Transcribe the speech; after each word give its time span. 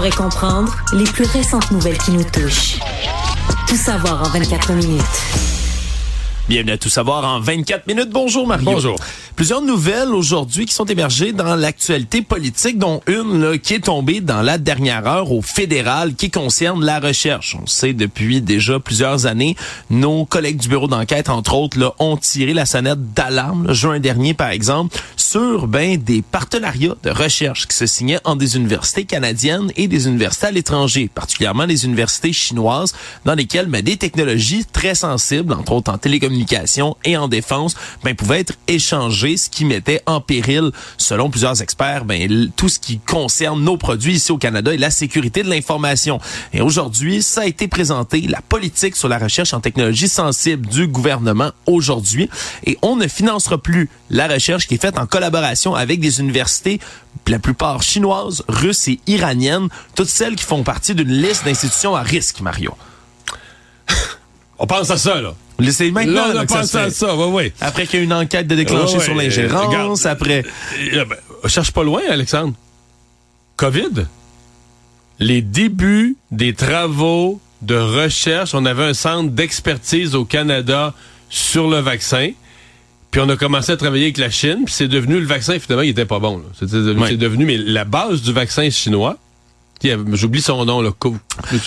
Savoir 0.00 0.14
et 0.14 0.16
comprendre 0.16 0.76
les 0.94 1.04
plus 1.04 1.26
récentes 1.26 1.70
nouvelles 1.72 1.98
qui 1.98 2.12
nous 2.12 2.24
touchent. 2.24 2.78
Tout 3.68 3.76
savoir 3.76 4.22
en 4.22 4.30
24 4.30 4.72
minutes. 4.72 5.02
Bienvenue 6.48 6.72
à 6.72 6.78
Tout 6.78 6.88
savoir 6.88 7.24
en 7.24 7.38
24 7.38 7.86
minutes. 7.86 8.08
Bonjour 8.10 8.46
Mario. 8.46 8.72
Bonjour. 8.72 8.96
Plusieurs 9.36 9.62
nouvelles 9.62 10.08
aujourd'hui 10.08 10.66
qui 10.66 10.74
sont 10.74 10.86
émergées 10.86 11.32
dans 11.32 11.54
l'actualité 11.54 12.22
politique, 12.22 12.76
dont 12.78 13.00
une 13.06 13.40
là, 13.40 13.56
qui 13.56 13.74
est 13.74 13.84
tombée 13.84 14.20
dans 14.20 14.42
la 14.42 14.58
dernière 14.58 15.06
heure 15.06 15.32
au 15.32 15.42
fédéral 15.42 16.14
qui 16.14 16.30
concerne 16.30 16.84
la 16.84 16.98
recherche. 16.98 17.56
On 17.62 17.66
sait 17.66 17.92
depuis 17.92 18.40
déjà 18.40 18.80
plusieurs 18.80 19.26
années, 19.26 19.54
nos 19.90 20.24
collègues 20.24 20.58
du 20.58 20.68
bureau 20.68 20.88
d'enquête, 20.88 21.28
entre 21.28 21.54
autres, 21.54 21.78
là, 21.78 21.92
ont 22.00 22.16
tiré 22.16 22.52
la 22.52 22.66
sonnette 22.66 23.12
d'alarme, 23.12 23.72
juin 23.72 24.00
dernier 24.00 24.34
par 24.34 24.50
exemple, 24.50 24.98
sur 25.30 25.68
ben, 25.68 25.96
des 25.96 26.22
partenariats 26.22 26.96
de 27.04 27.10
recherche 27.10 27.68
qui 27.68 27.76
se 27.76 27.86
signaient 27.86 28.18
entre 28.24 28.38
des 28.38 28.56
universités 28.56 29.04
canadiennes 29.04 29.70
et 29.76 29.86
des 29.86 30.08
universités 30.08 30.48
à 30.48 30.50
l'étranger, 30.50 31.08
particulièrement 31.14 31.66
les 31.66 31.84
universités 31.84 32.32
chinoises, 32.32 32.96
dans 33.24 33.36
lesquelles 33.36 33.66
ben, 33.66 33.80
des 33.80 33.96
technologies 33.96 34.64
très 34.64 34.96
sensibles, 34.96 35.52
entre 35.52 35.70
autres 35.70 35.92
en 35.92 35.98
télécommunications 35.98 36.96
et 37.04 37.16
en 37.16 37.28
défense, 37.28 37.76
ben, 38.02 38.16
pouvaient 38.16 38.40
être 38.40 38.54
échangées 38.66 39.36
ce 39.36 39.48
qui 39.48 39.64
mettait 39.64 40.02
en 40.06 40.20
péril, 40.20 40.72
selon 40.98 41.30
plusieurs 41.30 41.62
experts, 41.62 42.04
ben, 42.04 42.50
tout 42.56 42.68
ce 42.68 42.80
qui 42.80 42.98
concerne 42.98 43.62
nos 43.62 43.76
produits 43.76 44.14
ici 44.14 44.32
au 44.32 44.38
Canada 44.38 44.74
et 44.74 44.78
la 44.78 44.90
sécurité 44.90 45.44
de 45.44 45.48
l'information. 45.48 46.18
Et 46.52 46.60
aujourd'hui, 46.60 47.22
ça 47.22 47.42
a 47.42 47.46
été 47.46 47.68
présenté, 47.68 48.22
la 48.22 48.42
politique 48.42 48.96
sur 48.96 49.06
la 49.06 49.18
recherche 49.18 49.54
en 49.54 49.60
technologie 49.60 50.08
sensible 50.08 50.66
du 50.66 50.88
gouvernement 50.88 51.52
aujourd'hui. 51.66 52.28
Et 52.66 52.78
on 52.82 52.96
ne 52.96 53.06
financera 53.06 53.58
plus 53.58 53.88
la 54.10 54.26
recherche 54.26 54.66
qui 54.66 54.74
est 54.74 54.82
faite 54.82 54.98
en 54.98 55.06
avec 55.22 56.00
des 56.00 56.20
universités, 56.20 56.80
la 57.26 57.38
plupart 57.38 57.82
chinoises, 57.82 58.42
russes 58.48 58.88
et 58.88 59.00
iraniennes, 59.06 59.68
toutes 59.94 60.08
celles 60.08 60.36
qui 60.36 60.44
font 60.44 60.62
partie 60.62 60.94
d'une 60.94 61.10
liste 61.10 61.44
d'institutions 61.44 61.94
à 61.94 62.02
risque, 62.02 62.40
Mario. 62.40 62.74
On 64.58 64.66
pense 64.66 64.90
à 64.90 64.96
ça, 64.96 65.20
là. 65.20 65.34
C'est 65.70 65.90
maintenant 65.90 66.26
Là, 66.26 66.30
on 66.30 66.34
là, 66.34 66.46
que 66.46 66.52
ça 66.52 66.58
pensé 66.60 66.72
se 66.72 66.78
à 66.78 66.90
ça, 66.90 67.16
oui, 67.16 67.26
oui. 67.32 67.52
Après 67.60 67.86
qu'il 67.86 67.98
y 67.98 68.02
a 68.02 68.04
une 68.04 68.12
enquête 68.12 68.46
de 68.46 68.54
déclenchée 68.54 68.96
Ouais, 68.96 69.04
sur 69.04 69.14
l'ingérence, 69.14 70.06
euh, 70.06 70.10
après... 70.10 70.44
Euh, 70.94 71.04
ben, 71.04 71.16
cherche 71.48 71.70
pas 71.70 71.82
loin, 71.82 72.02
Alexandre. 72.08 72.54
COVID. 73.56 74.06
Les 75.18 75.42
débuts 75.42 76.16
des 76.30 76.54
travaux 76.54 77.40
de 77.62 77.76
recherche. 77.76 78.54
On 78.54 78.64
avait 78.64 78.84
un 78.84 78.94
centre 78.94 79.30
d'expertise 79.30 80.14
au 80.14 80.24
Canada 80.24 80.94
sur 81.28 81.68
le 81.68 81.78
vaccin. 81.78 82.30
Puis 83.10 83.20
on 83.20 83.28
a 83.28 83.36
commencé 83.36 83.72
à 83.72 83.76
travailler 83.76 84.04
avec 84.04 84.18
la 84.18 84.30
Chine. 84.30 84.62
Puis 84.64 84.74
c'est 84.74 84.88
devenu 84.88 85.18
le 85.18 85.26
vaccin, 85.26 85.58
finalement, 85.58 85.82
il 85.82 85.90
était 85.90 86.04
pas 86.04 86.18
bon. 86.20 86.40
devenu. 86.60 87.00
C'est 87.08 87.16
devenu, 87.16 87.44
mais 87.44 87.56
la 87.56 87.84
base 87.84 88.22
du 88.22 88.32
vaccin 88.32 88.68
chinois. 88.70 89.16
J'oublie 90.12 90.42
son 90.42 90.64
nom, 90.66 90.82
là. 90.82 90.90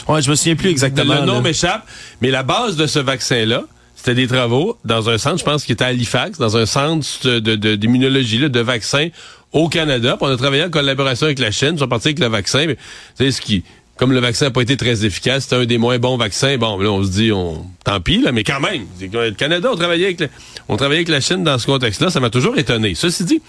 Ouais, 0.08 0.22
je 0.22 0.30
me 0.30 0.36
souviens 0.36 0.56
plus 0.56 0.70
exactement. 0.70 1.16
le 1.16 1.26
nom 1.26 1.42
m'échappe, 1.42 1.86
mais 2.22 2.30
la 2.30 2.44
base 2.44 2.76
de 2.76 2.86
ce 2.86 3.00
vaccin-là, 3.00 3.64
c'était 3.96 4.14
des 4.16 4.28
travaux 4.28 4.78
dans 4.86 5.10
un 5.10 5.18
centre, 5.18 5.40
je 5.40 5.44
pense, 5.44 5.64
qui 5.64 5.72
était 5.72 5.84
à 5.84 5.88
Halifax, 5.88 6.38
dans 6.38 6.56
un 6.56 6.66
centre 6.68 7.06
de- 7.40 7.56
de- 7.56 7.76
d'immunologie, 7.76 8.38
là, 8.38 8.50
de 8.50 8.60
vaccins 8.60 9.08
au 9.52 9.68
Canada. 9.68 10.16
Puis 10.18 10.28
on 10.30 10.32
a 10.32 10.38
travaillé 10.38 10.64
en 10.64 10.70
collaboration 10.70 11.26
avec 11.26 11.40
la 11.40 11.50
Chine, 11.52 11.72
ils 11.74 11.80
sont 11.80 11.88
partis 11.88 12.10
avec 12.10 12.20
le 12.20 12.28
vaccin. 12.28 12.66
Mais, 12.68 12.76
tu 12.76 12.82
sais, 13.18 13.32
ce 13.32 13.42
qui, 13.42 13.64
comme 14.04 14.12
le 14.12 14.20
vaccin 14.20 14.48
n'a 14.48 14.52
pas 14.52 14.64
été 14.64 14.76
très 14.76 15.06
efficace, 15.06 15.44
c'était 15.44 15.56
un 15.56 15.64
des 15.64 15.78
moins 15.78 15.98
bons 15.98 16.18
vaccins. 16.18 16.58
Bon, 16.58 16.78
là, 16.78 16.92
on 16.92 17.06
se 17.06 17.10
dit, 17.10 17.32
on, 17.32 17.66
tant 17.86 18.02
pis, 18.02 18.22
mais 18.34 18.44
quand 18.44 18.60
même, 18.60 18.82
c'est 19.00 19.10
le 19.10 19.32
Canada, 19.32 19.70
on 19.72 19.78
travaillait 19.78 20.08
avec, 20.08 20.30
on 20.68 20.76
travaillait 20.76 21.00
avec 21.00 21.08
la 21.08 21.22
Chine 21.22 21.46
dans 21.46 21.58
ce 21.58 21.66
contexte-là. 21.68 22.10
Ça 22.10 22.20
m'a 22.20 22.30
toujours 22.30 22.58
étonné. 22.58 22.96
Ceci 22.96 23.24
dit, 23.24 23.42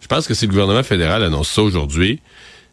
je 0.00 0.06
pense 0.06 0.28
que 0.28 0.34
si 0.34 0.46
le 0.46 0.52
gouvernement 0.52 0.84
fédéral 0.84 1.24
annonce 1.24 1.50
ça 1.50 1.60
aujourd'hui, 1.60 2.20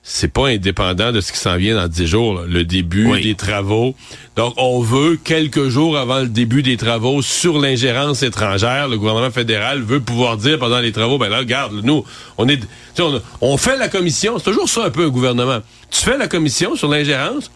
c'est 0.06 0.28
pas 0.32 0.48
indépendant 0.50 1.14
de 1.14 1.22
ce 1.22 1.32
qui 1.32 1.40
s'en 1.40 1.56
vient 1.56 1.76
dans 1.76 1.88
10 1.88 2.08
jours, 2.08 2.34
là, 2.36 2.42
le 2.46 2.66
début 2.66 3.08
Oui. 3.08 3.24
des 3.24 3.36
travaux. 3.36 3.96
Donc, 4.36 4.54
on 4.58 4.82
veut, 4.82 5.16
quelques 5.24 5.70
jours 5.70 5.98
avant 5.98 6.20
le 6.20 6.28
début 6.28 6.62
des 6.62 6.76
travaux 6.76 7.22
sur 7.22 7.58
l'ingérence 7.58 8.22
étrangère, 8.22 8.90
le 8.90 8.98
gouvernement 8.98 9.32
fédéral 9.32 9.82
veut 9.82 10.02
pouvoir 10.02 10.36
dire 10.36 10.60
pendant 10.60 10.80
les 10.82 10.92
travaux, 10.92 11.18
ben 11.18 11.30
là, 11.30 11.38
regarde, 11.40 11.80
nous, 11.84 12.04
on 12.38 12.50
est, 12.50 12.58
tu 12.58 12.68
sais, 12.96 13.02
on, 13.02 13.22
on 13.40 13.56
fait 13.58 13.78
la 13.78 13.88
commission, 13.88 14.38
c'est 14.40 14.44
toujours 14.52 14.68
ça 14.68 14.84
un 14.86 14.90
peu 14.90 15.06
un 15.06 15.10
gouvernement. 15.10 15.60
Tu 15.90 16.02
fais 16.04 16.18
la 16.18 16.28
commission 16.28 16.76
sur 16.76 16.90
l'ingérence, 16.90 17.50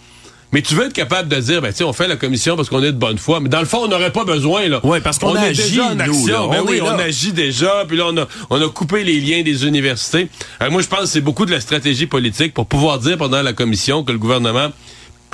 mais 0.53 0.61
tu 0.61 0.75
veux 0.75 0.85
être 0.85 0.93
capable 0.93 1.27
de 1.29 1.35
dire, 1.41 1.61
ben, 1.61 1.71
tu 1.71 1.77
sais, 1.79 1.83
on 1.83 1.91
fait 1.93 2.07
la 2.07 2.15
commission 2.15 2.55
parce 2.55 2.69
qu'on 2.69 2.81
est 2.81 2.91
de 2.93 2.97
bonne 2.97 3.17
foi, 3.17 3.39
mais 3.39 3.49
dans 3.49 3.59
le 3.59 3.65
fond, 3.65 3.79
on 3.83 3.87
n'aurait 3.87 4.13
pas 4.13 4.23
besoin, 4.23 4.67
là. 4.69 4.85
Ouais, 4.85 5.01
parce 5.01 5.19
qu'on 5.19 5.31
on 5.31 5.35
est 5.35 5.47
agit, 5.49 5.71
déjà 5.71 5.87
en 5.87 5.95
nous, 5.95 6.01
action. 6.01 6.49
là. 6.51 6.57
Ben 6.57 6.63
On 6.65 6.69
oui, 6.69 6.79
on 6.81 6.87
agit 6.99 7.33
déjà, 7.33 7.83
puis 7.87 7.97
là, 7.97 8.05
on 8.07 8.17
a, 8.17 8.27
on 8.49 8.61
a 8.61 8.69
coupé 8.69 9.03
les 9.03 9.19
liens 9.19 9.41
des 9.43 9.65
universités. 9.65 10.29
Alors, 10.59 10.71
moi, 10.71 10.81
je 10.81 10.87
pense 10.87 11.01
que 11.01 11.05
c'est 11.07 11.21
beaucoup 11.21 11.45
de 11.45 11.51
la 11.51 11.59
stratégie 11.59 12.05
politique 12.07 12.53
pour 12.53 12.65
pouvoir 12.65 12.99
dire 12.99 13.17
pendant 13.17 13.41
la 13.41 13.53
commission 13.53 14.03
que 14.03 14.11
le 14.11 14.17
gouvernement 14.19 14.69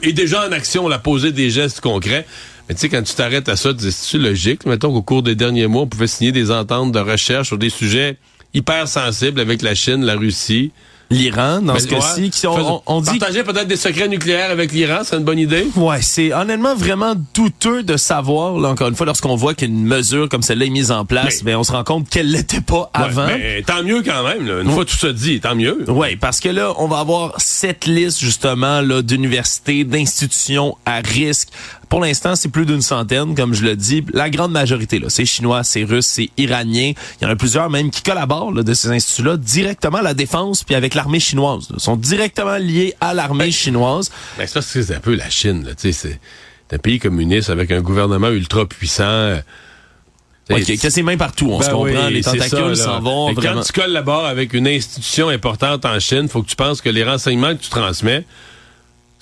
est 0.01 0.13
déjà 0.13 0.47
en 0.47 0.51
action, 0.51 0.85
on 0.85 0.91
a 0.91 0.99
posé 0.99 1.31
des 1.31 1.49
gestes 1.51 1.79
concrets. 1.79 2.25
Mais 2.67 2.75
tu 2.75 2.81
sais, 2.81 2.89
quand 2.89 3.03
tu 3.03 3.13
t'arrêtes 3.13 3.49
à 3.49 3.55
ça, 3.55 3.69
tu 3.69 3.79
dis, 3.85 3.91
c'est 3.91 4.17
logique? 4.17 4.65
Mettons 4.65 4.91
qu'au 4.93 5.01
cours 5.01 5.21
des 5.21 5.35
derniers 5.35 5.67
mois, 5.67 5.83
on 5.83 5.87
pouvait 5.87 6.07
signer 6.07 6.31
des 6.31 6.49
ententes 6.49 6.91
de 6.91 6.99
recherche 6.99 7.47
sur 7.49 7.57
des 7.57 7.69
sujets 7.69 8.17
hyper 8.53 8.87
sensibles 8.87 9.39
avec 9.39 9.61
la 9.61 9.75
Chine, 9.75 10.03
la 10.05 10.15
Russie. 10.15 10.71
L'Iran, 11.13 11.61
dans 11.61 11.77
ce 11.79 11.87
cas-ci, 11.87 12.21
ouais. 12.23 12.29
qui 12.29 12.39
sont- 12.39 12.81
on, 12.87 12.95
on 12.97 13.01
dit 13.01 13.17
Partager 13.19 13.43
peut-être 13.43 13.67
des 13.67 13.75
secrets 13.75 14.07
nucléaires 14.07 14.51
avec 14.51 14.71
l'Iran, 14.71 14.99
c'est 15.03 15.15
une 15.15 15.23
bonne 15.23 15.39
idée? 15.39 15.67
Ouais, 15.75 16.01
c'est 16.01 16.33
honnêtement 16.33 16.75
vraiment 16.75 17.13
douteux 17.33 17.83
de 17.83 17.97
savoir, 17.97 18.57
là, 18.59 18.69
encore 18.69 18.87
une 18.87 18.95
fois, 18.95 19.05
lorsqu'on 19.05 19.35
voit 19.35 19.53
qu'une 19.53 19.83
mesure 19.85 20.29
comme 20.29 20.41
celle-là 20.41 20.65
est 20.65 20.69
mise 20.69 20.91
en 20.91 21.05
place, 21.05 21.41
Mais- 21.43 21.51
ben, 21.53 21.57
on 21.57 21.63
se 21.63 21.71
rend 21.71 21.83
compte 21.83 22.09
qu'elle 22.09 22.31
l'était 22.31 22.61
pas 22.61 22.89
avant. 22.93 23.25
Ouais, 23.27 23.37
mais 23.37 23.61
tant 23.63 23.83
mieux 23.83 24.01
quand 24.01 24.23
même. 24.23 24.45
Là. 24.47 24.61
Une 24.61 24.71
fois 24.71 24.85
tout 24.85 24.97
ça 24.97 25.11
dit, 25.13 25.39
tant 25.39 25.55
mieux. 25.55 25.83
Oui, 25.87 26.15
parce 26.15 26.39
que 26.39 26.49
là, 26.49 26.73
on 26.77 26.87
va 26.87 26.99
avoir 26.99 27.33
cette 27.37 27.85
liste 27.85 28.19
justement 28.19 28.81
là 28.81 29.01
d'universités, 29.01 29.83
d'institutions 29.83 30.77
à 30.85 30.97
risque. 30.99 31.49
Pour 31.93 32.01
l'instant, 32.01 32.35
c'est 32.35 32.49
plus 32.49 32.65
d'une 32.65 32.81
centaine, 32.81 33.35
comme 33.35 33.53
je 33.53 33.63
le 33.63 33.75
dis. 33.75 34.03
La 34.13 34.31
grande 34.31 34.51
majorité, 34.51 34.97
là, 34.97 35.09
c'est 35.09 35.25
chinois, 35.25 35.63
c'est 35.63 35.83
russe, 35.83 36.07
c'est 36.07 36.31
iranien. 36.37 36.93
Il 37.21 37.23
y 37.23 37.27
en 37.27 37.29
a 37.29 37.35
plusieurs 37.35 37.69
même 37.69 37.91
qui 37.91 38.01
collaborent 38.01 38.51
là, 38.51 38.63
de 38.63 38.73
ces 38.73 38.89
instituts-là 38.89 39.37
directement 39.37 39.99
à 39.99 40.01
la 40.01 40.15
défense 40.15 40.63
puis 40.63 40.73
avec 40.73 40.95
l'armée 40.95 41.19
chinoise. 41.19 41.69
là. 41.69 41.75
Ils 41.77 41.83
sont 41.83 41.95
directement 41.95 42.57
liés 42.57 42.95
à 42.99 43.13
l'armée 43.13 43.51
chinoise. 43.51 44.09
Ben, 44.39 44.47
ça, 44.47 44.63
c'est 44.63 44.91
un 44.95 44.99
peu 44.99 45.13
la 45.13 45.29
Chine. 45.29 45.65
Là, 45.65 45.75
tu 45.75 45.93
sais, 45.93 46.17
c'est 46.69 46.75
un 46.75 46.79
pays 46.79 46.97
communiste 46.97 47.51
avec 47.51 47.69
un 47.69 47.81
gouvernement 47.81 48.29
ultra 48.29 48.65
puissant. 48.65 49.03
euh, 49.03 49.41
Ouais, 50.49 50.63
sais, 50.63 50.75
qui, 50.77 50.87
a 50.87 50.89
ses 50.89 51.03
mains 51.03 51.15
partout, 51.15 51.49
on 51.51 51.61
se 51.61 51.67
Ben 51.67 51.73
comprend. 51.73 52.07
oui, 52.07 52.13
les 52.15 52.21
tentacules 52.23 52.75
s'en 52.75 53.01
vont 53.01 53.33
vraiment. 53.33 53.61
Quand 53.61 53.61
tu 53.67 53.71
collabores 53.71 54.25
avec 54.25 54.53
une 54.53 54.67
institution 54.67 55.29
importante 55.29 55.85
en 55.85 55.99
Chine, 55.99 56.27
faut 56.27 56.41
que 56.41 56.49
tu 56.49 56.55
penses 56.55 56.81
que 56.81 56.89
les 56.89 57.03
renseignements 57.03 57.55
que 57.55 57.61
tu 57.61 57.69
transmets, 57.69 58.25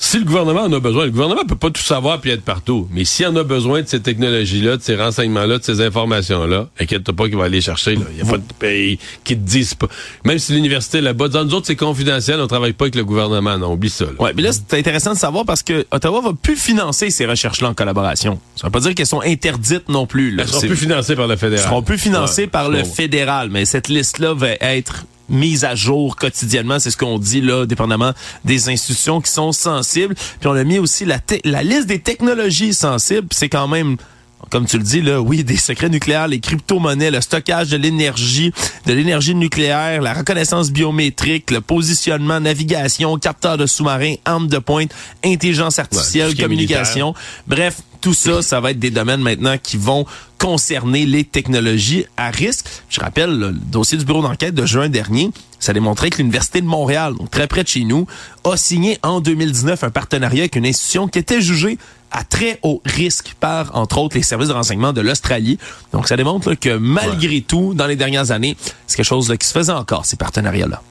si 0.03 0.17
le 0.17 0.25
gouvernement 0.25 0.62
en 0.63 0.73
a 0.73 0.79
besoin, 0.79 1.06
le 1.06 1.12
gouvernement 1.12 1.45
peut 1.45 1.56
pas 1.56 1.69
tout 1.69 1.81
savoir 1.84 2.19
puis 2.19 2.31
être 2.31 2.41
partout. 2.41 2.88
Mais 2.91 3.06
s'il 3.06 3.28
en 3.28 3.35
a 3.35 3.44
besoin 3.44 3.84
de 3.84 3.88
ces 3.88 4.00
technologies-là, 4.01 4.78
de 4.78 4.81
ces 4.81 4.95
renseignements-là, 4.95 5.59
de 5.59 5.63
ces 5.63 5.79
informations-là, 5.79 6.69
inquiète-toi 6.79 7.16
pas 7.16 7.28
qu'il 7.28 7.38
va 7.38 7.44
aller 7.45 7.62
chercher. 7.62 7.94
Il 7.94 8.16
n'y 8.16 8.22
a 8.22 8.25
pas 8.25 8.39
de 8.39 8.44
pays 8.57 8.97
qui 9.23 9.35
te 9.38 9.47
disent 9.47 9.75
pas. 9.75 9.88
Même 10.25 10.39
si 10.39 10.53
l'université 10.53 11.01
là-bas, 11.01 11.28
dans 11.28 11.45
nous 11.45 11.53
autres, 11.53 11.67
c'est 11.67 11.75
confidentiel, 11.75 12.39
on 12.41 12.47
travaille 12.47 12.73
pas 12.73 12.85
avec 12.85 12.95
le 12.95 13.06
gouvernement. 13.06 13.57
Non, 13.59 13.73
oublie 13.73 13.91
ça. 13.91 14.06
là. 14.06 14.12
Ouais, 14.19 14.34
mais 14.35 14.41
là, 14.41 14.51
c'est 14.53 14.78
intéressant 14.78 15.13
de 15.13 15.19
savoir 15.19 15.45
parce 15.45 15.62
que 15.62 15.85
Ottawa 15.91 16.19
va 16.22 16.33
plus 16.33 16.56
financer 16.56 17.12
ces 17.12 17.28
recherches-là 17.28 17.69
en 17.69 17.73
collaboration. 17.75 18.39
Ça 18.56 18.68
veut 18.68 18.72
pas 18.72 18.79
dire 18.79 18.95
qu'elles 18.95 19.06
sont 19.06 19.22
interdites 19.22 19.88
non 19.88 20.07
plus. 20.07 20.31
Là. 20.31 20.44
Elles 20.44 20.50
seront 20.50 20.62
plus 20.62 20.78
financées 20.78 21.16
par 21.16 21.28
le 21.28 21.35
fédéral. 21.35 21.66
seront 21.68 21.83
plus 21.83 22.00
financés 22.00 22.41
Ouais, 22.41 22.47
par 22.47 22.69
le 22.69 22.83
fédéral, 22.83 23.50
mais 23.51 23.66
cette 23.66 23.88
liste-là 23.88 24.33
va 24.33 24.50
être 24.62 25.06
mise 25.31 25.66
à 25.66 25.74
jour 25.74 26.16
quotidiennement, 26.16 26.80
c'est 26.80 26.92
ce 26.92 26.97
qu'on 26.97 27.18
dit 27.18 27.42
là, 27.42 27.66
dépendamment 27.66 28.14
des 28.46 28.69
institutions 28.69 29.22
qui 29.22 29.31
sont 29.31 29.52
sensibles. 29.52 30.14
Puis 30.40 30.47
on 30.47 30.53
a 30.53 30.64
mis 30.64 30.78
aussi 30.78 31.06
la, 31.06 31.19
la 31.44 31.64
liste 31.64 31.88
des 31.88 32.00
technologies 32.00 32.74
sensibles, 32.74 33.28
c'est 33.31 33.50
quand 33.50 33.68
même 33.68 33.97
comme 34.50 34.66
tu 34.66 34.78
le 34.78 34.84
dis, 34.84 35.02
là, 35.02 35.22
oui, 35.22 35.44
des 35.44 35.57
secrets 35.57 35.90
nucléaires, 35.90 36.28
les 36.28 36.40
crypto-monnaies, 36.40 37.12
le 37.12 37.22
stockage 37.22 37.69
de 37.69 37.78
l'énergie, 37.78 38.52
de 38.85 38.94
l'énergie 38.94 39.35
nucléaire, 39.35 40.01
la 40.01 40.13
reconnaissance 40.13 40.71
biométrique, 40.71 41.51
le 41.51 41.62
positionnement, 41.62 42.39
navigation, 42.39 43.18
capteur 43.18 43.57
de 43.57 43.65
sous-marins, 43.65 44.15
armes 44.25 44.48
de 44.48 44.57
pointe, 44.57 44.92
intelligence 45.24 45.80
artificielle, 45.80 46.36
communication. 46.36 47.13
Bref, 47.48 47.81
tout 48.01 48.13
ça, 48.13 48.42
ça 48.42 48.60
va 48.60 48.71
être 48.71 48.80
des 48.80 48.89
domaines 48.89 49.21
maintenant 49.21 49.57
qui 49.62 49.77
vont 49.77 50.06
concerner 50.39 51.06
les 51.06 51.24
technologies 51.24 52.06
à 52.18 52.31
risque. 52.31 52.65
Je 52.89 53.00
rappelle, 53.00 53.38
le 53.38 53.51
dossier 53.51 53.98
du 53.98 54.06
bureau 54.06 54.24
d'enquête 54.24 54.56
de 54.56 54.65
juin 54.65 54.89
dernier, 54.89 55.30
ça 55.60 55.71
démontrait 55.71 56.10
que 56.10 56.18
l'Université 56.18 56.62
de 56.62 56.65
Montréal, 56.65 57.13
donc 57.15 57.30
très 57.30 57.45
près 57.45 57.63
de 57.63 57.68
chez 57.68 57.83
nous, 57.83 58.07
a 58.44 58.57
signé 58.57 58.98
en 59.04 59.21
2019 59.21 59.83
un 59.83 59.92
partenariat 59.92 60.42
avec 60.42 60.56
une 60.56 60.65
institution 60.65 61.07
qui 61.07 61.19
était 61.19 61.42
jugée 61.42 61.77
à 62.12 62.24
très 62.24 62.60
haut 62.63 62.81
risque 62.86 63.36
par, 63.40 63.75
entre 63.75 63.98
autres, 63.98 64.16
les 64.16 64.24
services 64.24 64.50
de 64.50 64.54
renseignement 64.54 64.94
de 64.94 65.02
l'Australie. 65.02 65.58
Donc, 65.94 66.08
ça 66.08 66.18
démontre 66.18 66.50
là, 66.50 66.56
que 66.56 66.78
malgré 66.78 67.42
tout, 67.42 67.74
dans 67.74 67.88
les 67.88 67.96
dernières 67.96 68.31
années, 68.31 68.58
c'est 68.88 68.98
quelque 68.98 69.06
chose 69.06 69.30
là, 69.30 69.38
qui 69.38 69.48
se 69.48 69.54
faisait 69.54 69.72
encore, 69.72 70.06
ces 70.06 70.18
partenariats-là. 70.18 70.81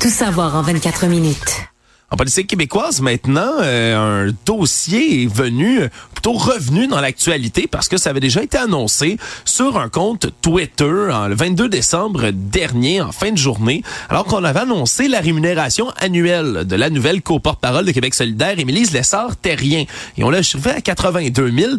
Tout 0.00 0.10
savoir 0.10 0.56
en 0.56 0.62
24 0.62 1.06
minutes. 1.06 1.68
En 2.14 2.16
politique 2.16 2.46
québécoise, 2.46 3.00
maintenant, 3.00 3.54
euh, 3.60 4.28
un 4.28 4.32
dossier 4.46 5.24
est 5.24 5.26
venu, 5.26 5.80
plutôt 6.12 6.34
revenu 6.34 6.86
dans 6.86 7.00
l'actualité 7.00 7.66
parce 7.66 7.88
que 7.88 7.96
ça 7.96 8.10
avait 8.10 8.20
déjà 8.20 8.40
été 8.40 8.56
annoncé 8.56 9.18
sur 9.44 9.80
un 9.80 9.88
compte 9.88 10.28
Twitter 10.40 10.84
le 10.86 11.34
22 11.34 11.68
décembre 11.68 12.30
dernier, 12.30 13.00
en 13.00 13.10
fin 13.10 13.32
de 13.32 13.36
journée, 13.36 13.82
alors 14.08 14.26
qu'on 14.26 14.44
avait 14.44 14.60
annoncé 14.60 15.08
la 15.08 15.18
rémunération 15.18 15.90
annuelle 15.96 16.62
de 16.64 16.76
la 16.76 16.88
nouvelle 16.88 17.20
co-porte-parole 17.20 17.84
de 17.84 17.90
Québec 17.90 18.14
solidaire, 18.14 18.60
Émilie 18.60 18.84
Lessard-Terrien. 18.84 19.84
Et 20.16 20.22
on 20.22 20.30
l'a 20.30 20.38
à 20.38 20.80
82 20.80 21.50
000 21.50 21.72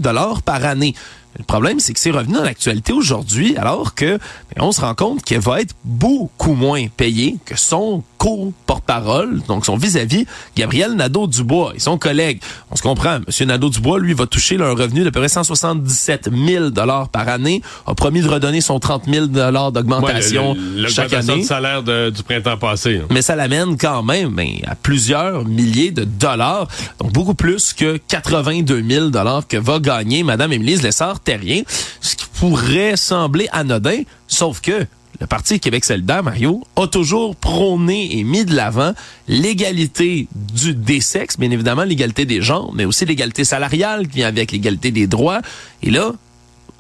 par 0.44 0.66
année. 0.66 0.96
Le 1.38 1.44
problème, 1.44 1.80
c'est 1.80 1.94
que 1.94 2.00
c'est 2.00 2.12
revenu 2.12 2.36
dans 2.36 2.44
l'actualité 2.44 2.94
aujourd'hui, 2.94 3.58
alors 3.58 3.94
que 3.94 4.18
ben, 4.56 4.62
on 4.62 4.72
se 4.72 4.82
rend 4.82 4.96
compte 4.96 5.22
qu'elle 5.24 5.42
va 5.42 5.62
être 5.62 5.76
beaucoup 5.84 6.54
moins 6.54 6.88
payée 6.88 7.38
que 7.46 7.58
son 7.58 8.04
co-porte-parole, 8.26 9.42
donc 9.48 9.68
son 9.68 9.78
vis-à-vis, 9.78 10.26
Gabriel 10.58 10.94
Nadeau-Dubois 10.94 11.74
et 11.76 11.80
son 11.80 12.00
collègue. 12.00 12.42
On 12.72 12.76
se 12.76 12.82
comprend, 12.82 13.18
M. 13.18 13.48
Nadeau-Dubois, 13.48 14.00
lui, 14.00 14.16
va 14.16 14.26
toucher 14.26 14.60
un 14.60 14.72
revenu 14.72 15.04
d'à 15.04 15.12
peu 15.12 15.20
près 15.20 15.30
177 15.30 16.32
000 16.34 16.72
par 17.12 17.30
année, 17.30 17.62
a 17.86 17.94
promis 17.94 18.22
de 18.22 18.28
redonner 18.28 18.62
son 18.62 18.80
30 18.80 19.04
000 19.08 19.28
d'augmentation 19.28 20.54
ouais, 20.54 20.88
chaque 20.88 21.14
année. 21.14 21.42
de 21.42 21.44
salaire 21.44 21.84
de, 21.84 22.10
du 22.10 22.24
printemps 22.24 22.58
passé. 22.58 23.00
Hein. 23.04 23.08
Mais 23.12 23.22
ça 23.22 23.36
l'amène 23.36 23.78
quand 23.78 24.02
même 24.02 24.34
ben, 24.34 24.50
à 24.66 24.74
plusieurs 24.74 25.46
milliers 25.46 25.92
de 25.92 26.04
dollars, 26.04 26.68
donc 27.00 27.14
beaucoup 27.14 27.36
plus 27.36 27.74
que 27.74 27.98
82 27.98 28.84
000 28.90 29.10
que 29.48 29.58
va 29.58 29.80
gagner 29.80 30.24
Mme 30.24 30.54
Émilie 30.54 30.78
Lessard 30.78 31.20
terrien, 31.20 31.62
ce 32.02 32.16
qui 32.16 32.26
pourrait 32.40 32.98
sembler 32.98 33.48
anodin, 33.52 34.02
sauf 34.28 34.62
que 34.62 34.88
le 35.20 35.28
Parti 35.28 35.60
Québec 35.60 35.86
solidaire, 35.86 36.24
Mario, 36.24 36.64
a 36.76 36.88
toujours 36.88 37.36
prôné 37.36 38.18
et 38.18 38.24
mis 38.24 38.46
de 38.46 38.56
l'avant 38.56 38.94
l'égalité 39.28 40.28
du 40.36 40.74
des 40.74 41.02
sexes, 41.02 41.38
bien 41.38 41.52
évidemment 41.52 41.84
l'égalité 41.84 42.26
des 42.26 42.42
genres, 42.42 42.72
mais 42.74 42.86
aussi 42.86 43.06
l'égalité 43.06 43.44
salariale 43.44 44.08
qui 44.08 44.18
vient 44.18 44.28
avec 44.28 44.52
l'égalité 44.52 44.92
des 44.92 45.08
droits. 45.08 45.42
Et 45.84 45.90
là, 45.92 46.12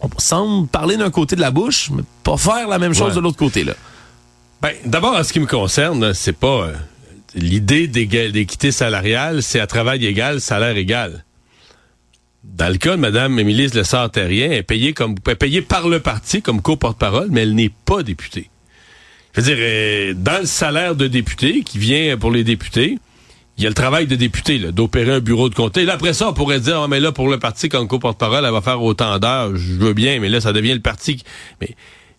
on 0.01 0.09
semble 0.17 0.67
parler 0.67 0.97
d'un 0.97 1.11
côté 1.11 1.35
de 1.35 1.41
la 1.41 1.51
bouche, 1.51 1.89
mais 1.91 2.03
pas 2.23 2.37
faire 2.37 2.67
la 2.67 2.79
même 2.79 2.93
chose 2.93 3.09
Ouais. 3.09 3.15
de 3.15 3.19
l'autre 3.21 3.37
côté 3.37 3.63
là. 3.63 3.73
Ben, 4.61 4.71
d'abord, 4.85 5.15
en 5.15 5.23
ce 5.23 5.33
qui 5.33 5.39
me 5.39 5.45
concerne, 5.47 6.13
c'est 6.13 6.37
pas 6.37 6.67
euh, 6.67 6.73
l'idée 7.35 7.87
d'égal- 7.87 8.31
d'équité 8.31 8.71
salariale, 8.71 9.43
c'est 9.43 9.59
à 9.59 9.67
travail 9.67 10.05
égal, 10.05 10.39
salaire 10.41 10.77
égal. 10.77 11.24
Dans 12.53 12.69
le 12.71 12.77
cas 12.77 12.91
de 12.91 13.01
Mme 13.01 13.39
Émilie 13.39 13.67
Lessard-Terrien, 13.67 14.47
elle 14.47 14.59
est 14.59 14.63
payée 14.63 14.93
comme 14.93 15.15
est 15.27 15.35
payée 15.35 15.61
par 15.61 15.89
le 15.89 15.99
parti 15.99 16.41
comme 16.41 16.61
co-porte-parole, 16.61 17.27
mais 17.31 17.41
elle 17.41 17.55
n'est 17.55 17.71
pas 17.85 18.03
députée. 18.03 18.49
Je 19.33 19.41
veux 19.41 19.47
dire, 19.47 19.57
euh, 19.59 20.13
dans 20.15 20.39
le 20.41 20.45
salaire 20.45 20.95
de 20.95 21.07
député 21.07 21.63
qui 21.63 21.77
vient 21.77 22.15
pour 22.17 22.31
les 22.31 22.45
députés, 22.45 22.97
il 23.57 23.63
y 23.63 23.67
a 23.67 23.69
le 23.69 23.75
travail 23.75 24.05
de 24.05 24.15
député, 24.15 24.59
d'opérer 24.59 25.13
un 25.13 25.19
bureau 25.19 25.49
de 25.49 25.55
comté. 25.55 25.85
Là, 25.85 25.93
après 25.93 26.13
ça, 26.13 26.29
on 26.29 26.33
pourrait 26.33 26.59
dire, 26.59 26.81
Ah, 26.81 26.87
mais 26.87 26.99
là, 26.99 27.11
pour 27.11 27.29
le 27.29 27.39
parti, 27.39 27.69
comme 27.69 27.87
co-porte-parole, 27.87 28.45
elle 28.45 28.51
va 28.51 28.61
faire 28.61 28.81
autant 28.81 29.17
d'heures. 29.17 29.55
Je 29.55 29.73
veux 29.73 29.93
bien, 29.93 30.19
mais 30.19 30.29
là, 30.29 30.41
ça 30.41 30.53
devient 30.53 30.73
le 30.73 30.81
parti. 30.81 31.23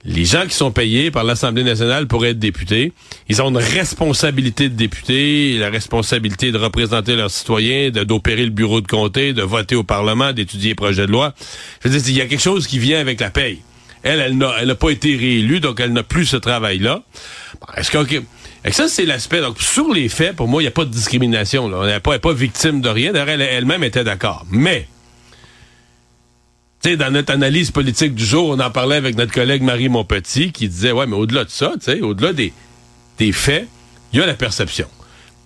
Les 0.07 0.25
gens 0.25 0.45
qui 0.47 0.55
sont 0.55 0.71
payés 0.71 1.11
par 1.11 1.25
l'Assemblée 1.25 1.65
nationale 1.65 2.07
pour 2.07 2.25
être 2.25 2.39
députés, 2.39 2.93
ils 3.29 3.43
ont 3.43 3.51
une 3.51 3.57
responsabilité 3.59 4.69
de 4.69 4.75
député, 4.75 5.59
la 5.59 5.69
responsabilité 5.69 6.53
de 6.53 6.59
représenter 6.59 7.17
leurs 7.17 7.31
citoyens, 7.31 7.91
d'opérer 7.91 8.45
le 8.45 8.51
bureau 8.51 8.81
de 8.81 8.87
comté, 8.87 9.33
de 9.33 9.43
voter 9.43 9.75
au 9.75 9.83
Parlement, 9.83 10.33
d'étudier 10.33 10.71
les 10.71 10.75
projets 10.77 11.07
de 11.07 11.13
loi. 11.13 11.35
Je 11.83 11.89
veux 11.89 11.99
dire, 11.99 12.09
il 12.09 12.17
y 12.17 12.21
a 12.21 12.27
quelque 12.27 12.43
chose 12.43 12.69
qui 12.69 12.79
vient 12.79 13.01
avec 13.01 13.21
la 13.21 13.31
paye. 13.31 13.59
Elle, 14.05 14.21
elle 14.21 14.39
n'a, 14.39 14.55
elle 14.61 14.73
pas 14.77 14.91
été 14.91 15.17
réélue, 15.17 15.59
donc 15.59 15.81
elle 15.81 15.93
n'a 15.93 16.05
plus 16.05 16.27
ce 16.27 16.37
travail-là. 16.37 17.03
Est-ce 17.77 17.91
que, 17.91 17.99
ok. 17.99 18.23
Et 18.65 18.73
ça, 18.73 18.89
c'est 18.89 19.07
l'aspect. 19.07 19.41
Donc, 19.41 19.61
sur 19.61 19.93
les 19.93 20.09
faits, 20.09 20.37
pour 20.37 20.47
moi, 20.47 20.63
il 20.63 20.65
n'y 20.65 20.69
a 20.69 20.73
pas 20.73 20.85
de 20.85 20.91
discrimination. 20.91 21.69
Là. 21.69 21.79
On 21.81 21.87
n'est 21.87 22.01
pas, 22.01 22.15
elle 22.15 22.21
pas 22.21 22.33
victime 22.33 22.81
de 22.81 22.89
rien. 22.89 23.13
D'ailleurs, 23.13 23.31
elle, 23.31 23.41
elle-même 23.41 23.83
était 23.83 24.05
d'accord. 24.05 24.47
Mais, 24.51 24.87
dans 26.95 27.11
notre 27.11 27.33
analyse 27.33 27.73
politique 27.73 28.15
du 28.15 28.25
jour, 28.25 28.51
on 28.51 28.61
en 28.61 28.71
parlait 28.71 28.95
avec 28.95 29.17
notre 29.17 29.33
collègue 29.33 29.63
Marie 29.63 29.89
Monpetit, 29.89 30.53
qui 30.53 30.69
disait, 30.69 30.93
ouais, 30.93 31.07
mais 31.07 31.17
au-delà 31.17 31.45
de 31.45 31.51
ça, 31.51 31.73
tu 31.83 32.01
au-delà 32.03 32.33
des 32.33 32.53
faits, 33.33 33.67
il 34.13 34.21
y 34.21 34.23
a 34.23 34.27
la 34.27 34.35
perception. 34.35 34.87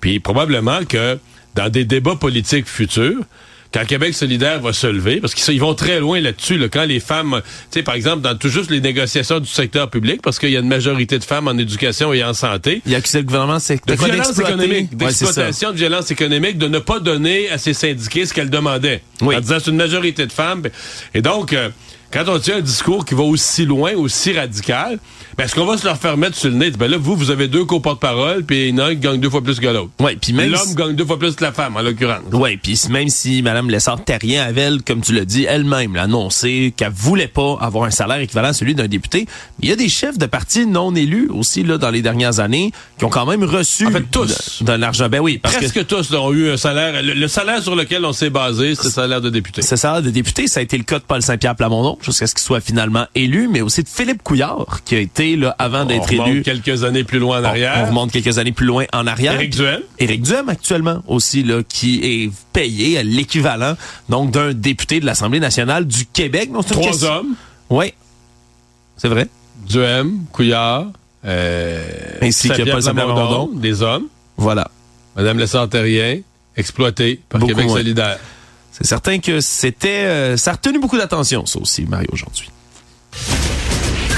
Puis, 0.00 0.20
probablement 0.20 0.84
que 0.84 1.18
dans 1.54 1.70
des 1.70 1.86
débats 1.86 2.16
politiques 2.16 2.66
futurs, 2.66 3.22
quand 3.72 3.84
Québec 3.86 4.14
solidaire 4.14 4.60
va 4.60 4.72
se 4.72 4.86
lever, 4.86 5.20
parce 5.20 5.34
qu'ils 5.34 5.54
ils 5.54 5.60
vont 5.60 5.74
très 5.74 6.00
loin 6.00 6.20
là-dessus, 6.20 6.58
là, 6.58 6.68
quand 6.68 6.84
les 6.84 7.00
femmes, 7.00 7.40
tu 7.44 7.78
sais, 7.78 7.82
par 7.82 7.94
exemple, 7.94 8.22
dans 8.22 8.36
tout 8.36 8.48
juste 8.48 8.70
les 8.70 8.80
négociations 8.80 9.38
du 9.38 9.48
secteur 9.48 9.90
public, 9.90 10.20
parce 10.22 10.38
qu'il 10.38 10.50
y 10.50 10.56
a 10.56 10.60
une 10.60 10.68
majorité 10.68 11.18
de 11.18 11.24
femmes 11.24 11.48
en 11.48 11.56
éducation 11.56 12.12
et 12.12 12.24
en 12.24 12.34
santé, 12.34 12.82
Il 12.86 12.94
a 12.94 12.98
accusé 12.98 13.18
le 13.18 13.24
gouvernement, 13.24 13.58
c'est 13.58 13.80
de 13.86 13.94
violence 13.94 14.38
économique, 14.38 14.90
Ouais, 14.90 14.96
d'exploitation 14.96 15.70
de 15.70 15.76
violence 15.76 16.10
économique, 16.10 16.58
de 16.58 16.68
ne 16.68 16.78
pas 16.78 16.98
donner 16.98 17.48
à 17.50 17.58
ses 17.58 17.74
syndiqués 17.74 18.26
ce 18.26 18.34
qu'elles 18.34 18.50
demandaient. 18.50 19.02
Oui. 19.20 19.36
En 19.36 19.40
disant 19.40 19.56
c'est 19.62 19.70
une 19.70 19.76
majorité 19.76 20.26
de 20.26 20.32
femmes. 20.32 20.62
Et 21.14 21.22
donc, 21.22 21.52
euh, 21.52 21.68
quand 22.12 22.24
on 22.28 22.38
tient 22.38 22.56
un 22.56 22.60
discours 22.60 23.04
qui 23.04 23.14
va 23.14 23.22
aussi 23.22 23.64
loin, 23.64 23.92
aussi 23.94 24.32
radical, 24.32 24.98
est-ce 25.44 25.54
qu'on 25.54 25.64
va 25.66 25.76
se 25.78 25.84
leur 25.86 25.96
faire 25.96 26.16
mettre 26.16 26.36
sur 26.36 26.48
le 26.50 26.56
nez? 26.56 26.70
Ben 26.72 26.90
là, 26.90 26.96
vous, 26.98 27.16
vous 27.16 27.30
avez 27.30 27.48
deux 27.48 27.64
co-porte-parole, 27.64 28.44
puis 28.44 28.68
il 28.68 28.70
y 28.70 28.80
en 28.80 28.84
a 28.84 28.88
un 28.88 28.90
qui 28.90 29.00
gagne 29.00 29.20
deux 29.20 29.30
fois 29.30 29.42
plus 29.42 29.58
que 29.58 29.66
l'autre. 29.66 29.90
Ouais, 30.00 30.16
puis 30.20 30.32
même 30.32 30.50
L'homme 30.50 30.60
si- 30.66 30.74
gagne 30.74 30.94
deux 30.94 31.04
fois 31.04 31.18
plus 31.18 31.34
que 31.34 31.42
la 31.44 31.52
femme, 31.52 31.76
en 31.76 31.82
l'occurrence. 31.82 32.20
Oui, 32.32 32.56
puis 32.56 32.78
même 32.90 33.08
si 33.08 33.42
Mme 33.42 33.70
Lessard-Terrien 33.70 34.44
avait, 34.44 34.68
comme 34.86 35.00
tu 35.00 35.12
l'as 35.12 35.24
dit, 35.24 35.44
elle-même 35.48 35.96
annoncé 35.96 36.72
qu'elle 36.76 36.92
voulait 36.92 37.28
pas 37.28 37.56
avoir 37.60 37.84
un 37.84 37.90
salaire 37.90 38.18
équivalent 38.18 38.48
à 38.48 38.52
celui 38.52 38.74
d'un 38.74 38.88
député, 38.88 39.26
il 39.62 39.68
y 39.68 39.72
a 39.72 39.76
des 39.76 39.88
chefs 39.88 40.18
de 40.18 40.26
partis 40.26 40.66
non 40.66 40.94
élus 40.94 41.28
aussi 41.30 41.62
là 41.62 41.78
dans 41.78 41.90
les 41.90 42.02
dernières 42.02 42.40
années 42.40 42.72
qui 42.98 43.04
ont 43.04 43.10
quand 43.10 43.26
même 43.26 43.44
reçu 43.44 43.86
En 43.86 43.90
fait, 43.90 44.04
tous. 44.10 44.60
de- 44.60 44.66
d'un 44.66 44.82
argent. 44.82 45.08
Ben 45.08 45.20
oui, 45.20 45.38
parce 45.38 45.54
que 45.56 45.60
Presque 45.60 45.86
tous 45.86 46.10
là, 46.10 46.20
ont 46.20 46.32
eu 46.32 46.50
un 46.50 46.56
salaire. 46.56 47.02
Le, 47.02 47.14
le 47.14 47.28
salaire 47.28 47.62
sur 47.62 47.76
lequel 47.76 48.04
on 48.04 48.12
s'est 48.12 48.30
basé, 48.30 48.74
c'est 48.74 48.84
le 48.84 48.90
salaire 48.90 49.20
de 49.20 49.30
député. 49.30 49.62
ce 49.62 49.76
salaire 49.76 50.02
de 50.02 50.10
député, 50.10 50.46
ça 50.48 50.60
a 50.60 50.62
été 50.62 50.76
le 50.76 50.84
cas 50.84 50.98
de 50.98 51.04
Paul 51.04 51.22
Saint-Pierre 51.22 51.56
Plamondon 51.56 51.98
jusqu'à 52.02 52.26
ce 52.26 52.34
qu'il 52.34 52.42
soit 52.44 52.60
finalement 52.60 53.06
élu, 53.14 53.48
mais 53.50 53.60
aussi 53.60 53.82
de 53.82 53.88
Philippe 53.88 54.22
Couillard 54.22 54.80
qui 54.84 54.94
a 54.96 54.98
été 54.98 55.29
là 55.36 55.54
avant 55.58 55.82
On 55.82 55.84
d'être 55.86 56.10
remonte 56.10 56.28
élu. 56.28 56.42
quelques 56.42 56.84
années 56.84 57.04
plus 57.04 57.18
loin 57.18 57.40
en 57.40 57.44
arrière. 57.44 57.80
On, 57.82 57.86
remonte 57.88 58.12
quelques 58.12 58.38
années 58.38 58.52
plus 58.52 58.66
loin 58.66 58.84
en 58.92 59.06
arrière. 59.06 59.34
Éric 59.34 59.50
Duhem. 59.54 59.80
Éric 59.98 60.22
Duhem 60.22 60.48
actuellement 60.48 61.02
aussi 61.06 61.42
là 61.42 61.62
qui 61.68 62.00
est 62.02 62.30
payé 62.52 62.98
à 62.98 63.02
l'équivalent 63.02 63.74
donc 64.08 64.30
d'un 64.30 64.52
député 64.52 65.00
de 65.00 65.06
l'Assemblée 65.06 65.40
nationale 65.40 65.86
du 65.86 66.06
Québec. 66.06 66.52
Donc, 66.52 66.66
Trois 66.66 66.82
question- 66.88 67.12
hommes. 67.12 67.34
Oui. 67.70 67.92
C'est 68.96 69.08
vrai. 69.08 69.28
Duhem, 69.66 70.24
Couillard, 70.32 70.86
euh, 71.24 71.84
Ainsi 72.22 72.48
que 72.48 72.62
Paul 72.70 73.60
des 73.60 73.82
hommes. 73.82 74.06
Voilà. 74.36 74.70
Madame 75.16 75.38
Lessard-Terrien, 75.38 76.20
exploitée 76.56 77.20
par 77.28 77.40
Beaucoup 77.40 77.50
Québec 77.52 77.66
moins. 77.66 77.76
solidaire. 77.76 78.18
C'est 78.72 78.86
certain 78.86 79.18
que 79.18 79.40
c'était 79.40 80.04
euh, 80.06 80.36
ça 80.36 80.52
a 80.52 80.54
retenu 80.54 80.78
beaucoup 80.78 80.96
d'attention 80.96 81.44
ça 81.44 81.58
aussi 81.58 81.82
Mario 81.82 82.08
aujourd'hui. 82.12 82.48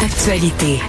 Actualité. 0.02 0.80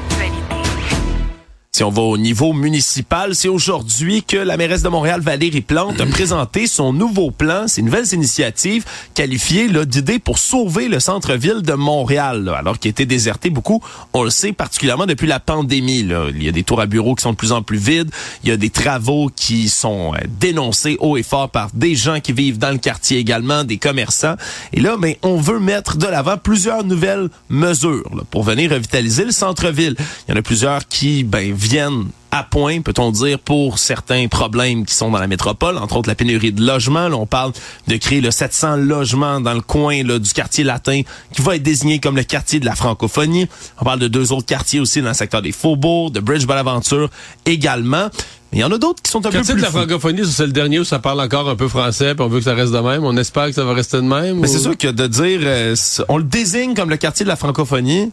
Si 1.75 1.83
on 1.83 1.89
va 1.89 2.03
au 2.03 2.19
niveau 2.19 2.53
municipal, 2.53 3.33
c'est 3.33 3.47
aujourd'hui 3.47 4.21
que 4.21 4.37
la 4.37 4.57
mairesse 4.57 4.83
de 4.83 4.89
Montréal, 4.89 5.21
Valérie 5.21 5.61
Plante, 5.61 5.99
a 5.99 6.05
présenté 6.05 6.67
son 6.67 6.93
nouveau 6.93 7.31
plan, 7.31 7.67
ses 7.67 7.81
nouvelles 7.81 8.13
initiatives 8.13 8.85
qualifiées 9.15 9.67
là, 9.67 9.83
d'idées 9.83 10.19
pour 10.19 10.37
sauver 10.37 10.87
le 10.87 10.99
centre-ville 10.99 11.63
de 11.63 11.73
Montréal, 11.73 12.43
là, 12.43 12.57
alors 12.57 12.77
qu'il 12.77 12.91
était 12.91 13.07
déserté 13.07 13.49
beaucoup, 13.49 13.81
on 14.13 14.21
le 14.21 14.29
sait, 14.29 14.53
particulièrement 14.53 15.07
depuis 15.07 15.25
la 15.25 15.39
pandémie. 15.39 16.03
Là. 16.03 16.27
Il 16.35 16.43
y 16.43 16.47
a 16.47 16.51
des 16.51 16.61
tours 16.61 16.79
à 16.79 16.85
bureaux 16.85 17.15
qui 17.15 17.23
sont 17.23 17.31
de 17.31 17.37
plus 17.37 17.53
en 17.53 17.63
plus 17.63 17.79
vides, 17.79 18.11
il 18.43 18.49
y 18.49 18.51
a 18.51 18.57
des 18.57 18.69
travaux 18.69 19.31
qui 19.35 19.67
sont 19.67 20.13
euh, 20.13 20.19
dénoncés 20.39 20.97
haut 20.99 21.17
et 21.17 21.23
fort 21.23 21.49
par 21.49 21.71
des 21.73 21.95
gens 21.95 22.19
qui 22.19 22.33
vivent 22.33 22.59
dans 22.59 22.69
le 22.69 22.77
quartier 22.77 23.17
également, 23.17 23.63
des 23.63 23.77
commerçants. 23.77 24.35
Et 24.73 24.79
là, 24.79 24.95
ben, 24.95 25.15
on 25.23 25.37
veut 25.37 25.59
mettre 25.59 25.97
de 25.97 26.05
l'avant 26.05 26.37
plusieurs 26.37 26.83
nouvelles 26.83 27.29
mesures 27.49 28.11
là, 28.15 28.21
pour 28.29 28.43
venir 28.43 28.69
revitaliser 28.69 29.25
le 29.25 29.31
centre-ville. 29.31 29.95
Il 30.27 30.33
y 30.33 30.37
en 30.37 30.39
a 30.39 30.43
plusieurs 30.43 30.87
qui 30.87 31.23
ben, 31.23 31.62
viennent 31.67 32.05
à 32.31 32.43
point, 32.43 32.81
peut-on 32.81 33.11
dire, 33.11 33.37
pour 33.37 33.77
certains 33.77 34.27
problèmes 34.27 34.85
qui 34.85 34.95
sont 34.95 35.11
dans 35.11 35.19
la 35.19 35.27
métropole, 35.27 35.77
entre 35.77 35.97
autres 35.97 36.09
la 36.09 36.15
pénurie 36.15 36.51
de 36.51 36.65
logements. 36.65 37.07
Là, 37.07 37.15
on 37.15 37.27
parle 37.27 37.51
de 37.87 37.95
créer 37.97 38.21
le 38.21 38.31
700 38.31 38.77
logements 38.77 39.39
dans 39.39 39.53
le 39.53 39.61
coin 39.61 40.01
là, 40.03 40.17
du 40.17 40.33
quartier 40.33 40.63
latin 40.63 41.01
qui 41.31 41.41
va 41.43 41.55
être 41.57 41.61
désigné 41.63 41.99
comme 41.99 42.15
le 42.15 42.23
quartier 42.23 42.59
de 42.59 42.65
la 42.65 42.73
francophonie. 42.75 43.47
On 43.79 43.85
parle 43.85 43.99
de 43.99 44.07
deux 44.07 44.31
autres 44.31 44.47
quartiers 44.47 44.79
aussi 44.79 45.01
dans 45.01 45.09
le 45.09 45.13
secteur 45.13 45.43
des 45.43 45.51
Faubourgs, 45.51 46.11
de 46.11 46.19
Bridge 46.21 46.45
Bonaventure 46.47 47.09
également. 47.45 48.09
Mais 48.51 48.59
il 48.59 48.61
y 48.61 48.63
en 48.63 48.71
a 48.71 48.77
d'autres 48.79 49.01
qui 49.03 49.11
sont 49.11 49.19
un 49.19 49.29
peu 49.29 49.37
Quartier 49.37 49.53
plus 49.53 49.61
de 49.61 49.65
la 49.65 49.71
fous. 49.71 49.77
francophonie, 49.77 50.21
c'est 50.25 50.45
le 50.45 50.51
dernier 50.51 50.79
où 50.79 50.83
ça 50.83 50.99
parle 50.99 51.19
encore 51.21 51.47
un 51.49 51.55
peu 51.55 51.67
français, 51.67 52.13
puis 52.15 52.23
on 52.23 52.29
veut 52.29 52.37
que 52.39 52.45
ça 52.45 52.53
reste 52.53 52.71
de 52.71 52.79
même. 52.79 53.03
On 53.03 53.15
espère 53.17 53.47
que 53.47 53.53
ça 53.53 53.63
va 53.63 53.73
rester 53.73 53.97
de 53.97 54.01
même. 54.03 54.39
Mais 54.39 54.47
ou- 54.47 54.51
c'est 54.51 54.59
sûr 54.59 54.77
que 54.77 54.87
de 54.87 55.07
dire, 55.07 55.39
euh, 55.43 55.75
on 56.07 56.17
le 56.17 56.23
désigne 56.23 56.73
comme 56.75 56.89
le 56.89 56.97
quartier 56.97 57.23
de 57.25 57.29
la 57.29 57.35
francophonie, 57.35 58.11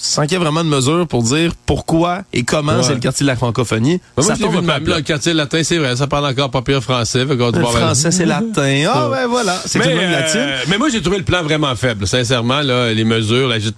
sans 0.00 0.22
qu'il 0.22 0.32
y 0.32 0.34
ait 0.36 0.38
vraiment 0.38 0.62
de 0.62 0.68
mesure 0.68 1.08
pour 1.08 1.24
dire 1.24 1.52
pourquoi 1.66 2.22
et 2.32 2.44
comment 2.44 2.76
Ouais. 2.76 2.82
c'est 2.84 2.94
le 2.94 3.00
quartier 3.00 3.24
de 3.24 3.28
la 3.28 3.34
francophonie. 3.36 3.98
Ben, 4.16 4.22
moi, 4.22 4.24
ça 4.24 4.36
tombe 4.40 4.54
vu 4.54 4.60
même. 4.62 4.84
le 4.84 5.00
quartier 5.00 5.32
latin, 5.34 5.60
c'est 5.64 5.76
vrai, 5.78 5.96
ça 5.96 6.06
parle 6.06 6.26
encore 6.26 6.50
pas 6.52 6.62
pire 6.62 6.82
français. 6.82 7.26
Fait 7.26 7.34
Le 7.34 7.64
français, 7.64 8.10
c'est 8.12 8.24
latin. 8.24 8.84
Ah, 8.88 9.08
ben 9.10 9.26
voilà. 9.26 9.60
C'est 9.66 9.80
mais, 9.80 9.88
euh, 9.96 10.10
latine. 10.10 10.46
mais 10.68 10.78
moi, 10.78 10.88
j'ai 10.88 11.02
trouvé 11.02 11.18
le 11.18 11.24
plan 11.24 11.42
vraiment 11.42 11.74
faible. 11.74 12.06
Sincèrement, 12.06 12.60
là, 12.60 12.92
les 12.94 13.04
mesures, 13.04 13.48
là, 13.48 13.58
j'ai- 13.58 13.70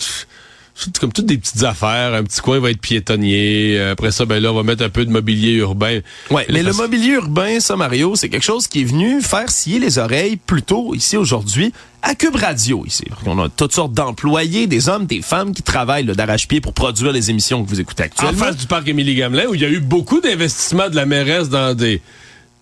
comme 1.00 1.12
toutes 1.12 1.26
des 1.26 1.38
petites 1.38 1.62
affaires. 1.62 2.14
Un 2.14 2.22
petit 2.24 2.40
coin 2.40 2.58
va 2.60 2.70
être 2.70 2.80
piétonnier. 2.80 3.76
Euh, 3.78 3.92
Après 3.92 4.10
ça, 4.10 4.24
ben 4.24 4.42
là, 4.42 4.52
on 4.52 4.56
va 4.56 4.62
mettre 4.62 4.84
un 4.84 4.88
peu 4.88 5.04
de 5.04 5.10
mobilier 5.10 5.52
urbain. 5.54 6.00
Ouais, 6.30 6.46
mais 6.50 6.62
le 6.62 6.72
mobilier 6.72 7.14
urbain, 7.14 7.60
ça, 7.60 7.76
Mario, 7.76 8.16
c'est 8.16 8.28
quelque 8.28 8.42
chose 8.44 8.66
qui 8.66 8.82
est 8.82 8.84
venu 8.84 9.20
faire 9.22 9.50
scier 9.50 9.78
les 9.78 9.98
oreilles 9.98 10.36
plus 10.36 10.62
tôt 10.62 10.94
ici 10.94 11.16
aujourd'hui 11.16 11.72
à 12.02 12.14
Cube 12.14 12.36
Radio 12.36 12.84
ici. 12.86 13.04
On 13.26 13.38
a 13.38 13.48
toutes 13.50 13.74
sortes 13.74 13.92
d'employés, 13.92 14.66
des 14.66 14.88
hommes, 14.88 15.04
des 15.06 15.20
femmes 15.20 15.52
qui 15.52 15.62
travaillent 15.62 16.04
d'arrache-pied 16.04 16.60
pour 16.62 16.72
produire 16.72 17.12
les 17.12 17.30
émissions 17.30 17.62
que 17.62 17.68
vous 17.68 17.80
écoutez 17.80 18.04
En 18.04 18.06
actuellement. 18.06 18.38
face 18.44 18.56
du 18.56 18.66
parc 18.66 18.88
Émilie 18.88 19.14
Gamelin, 19.16 19.46
où 19.48 19.54
il 19.54 19.60
y 19.60 19.64
a 19.66 19.68
eu 19.68 19.80
beaucoup 19.80 20.20
d'investissements 20.20 20.88
de 20.88 20.96
la 20.96 21.04
mairesse 21.04 21.50
dans 21.50 21.74
des, 21.76 22.00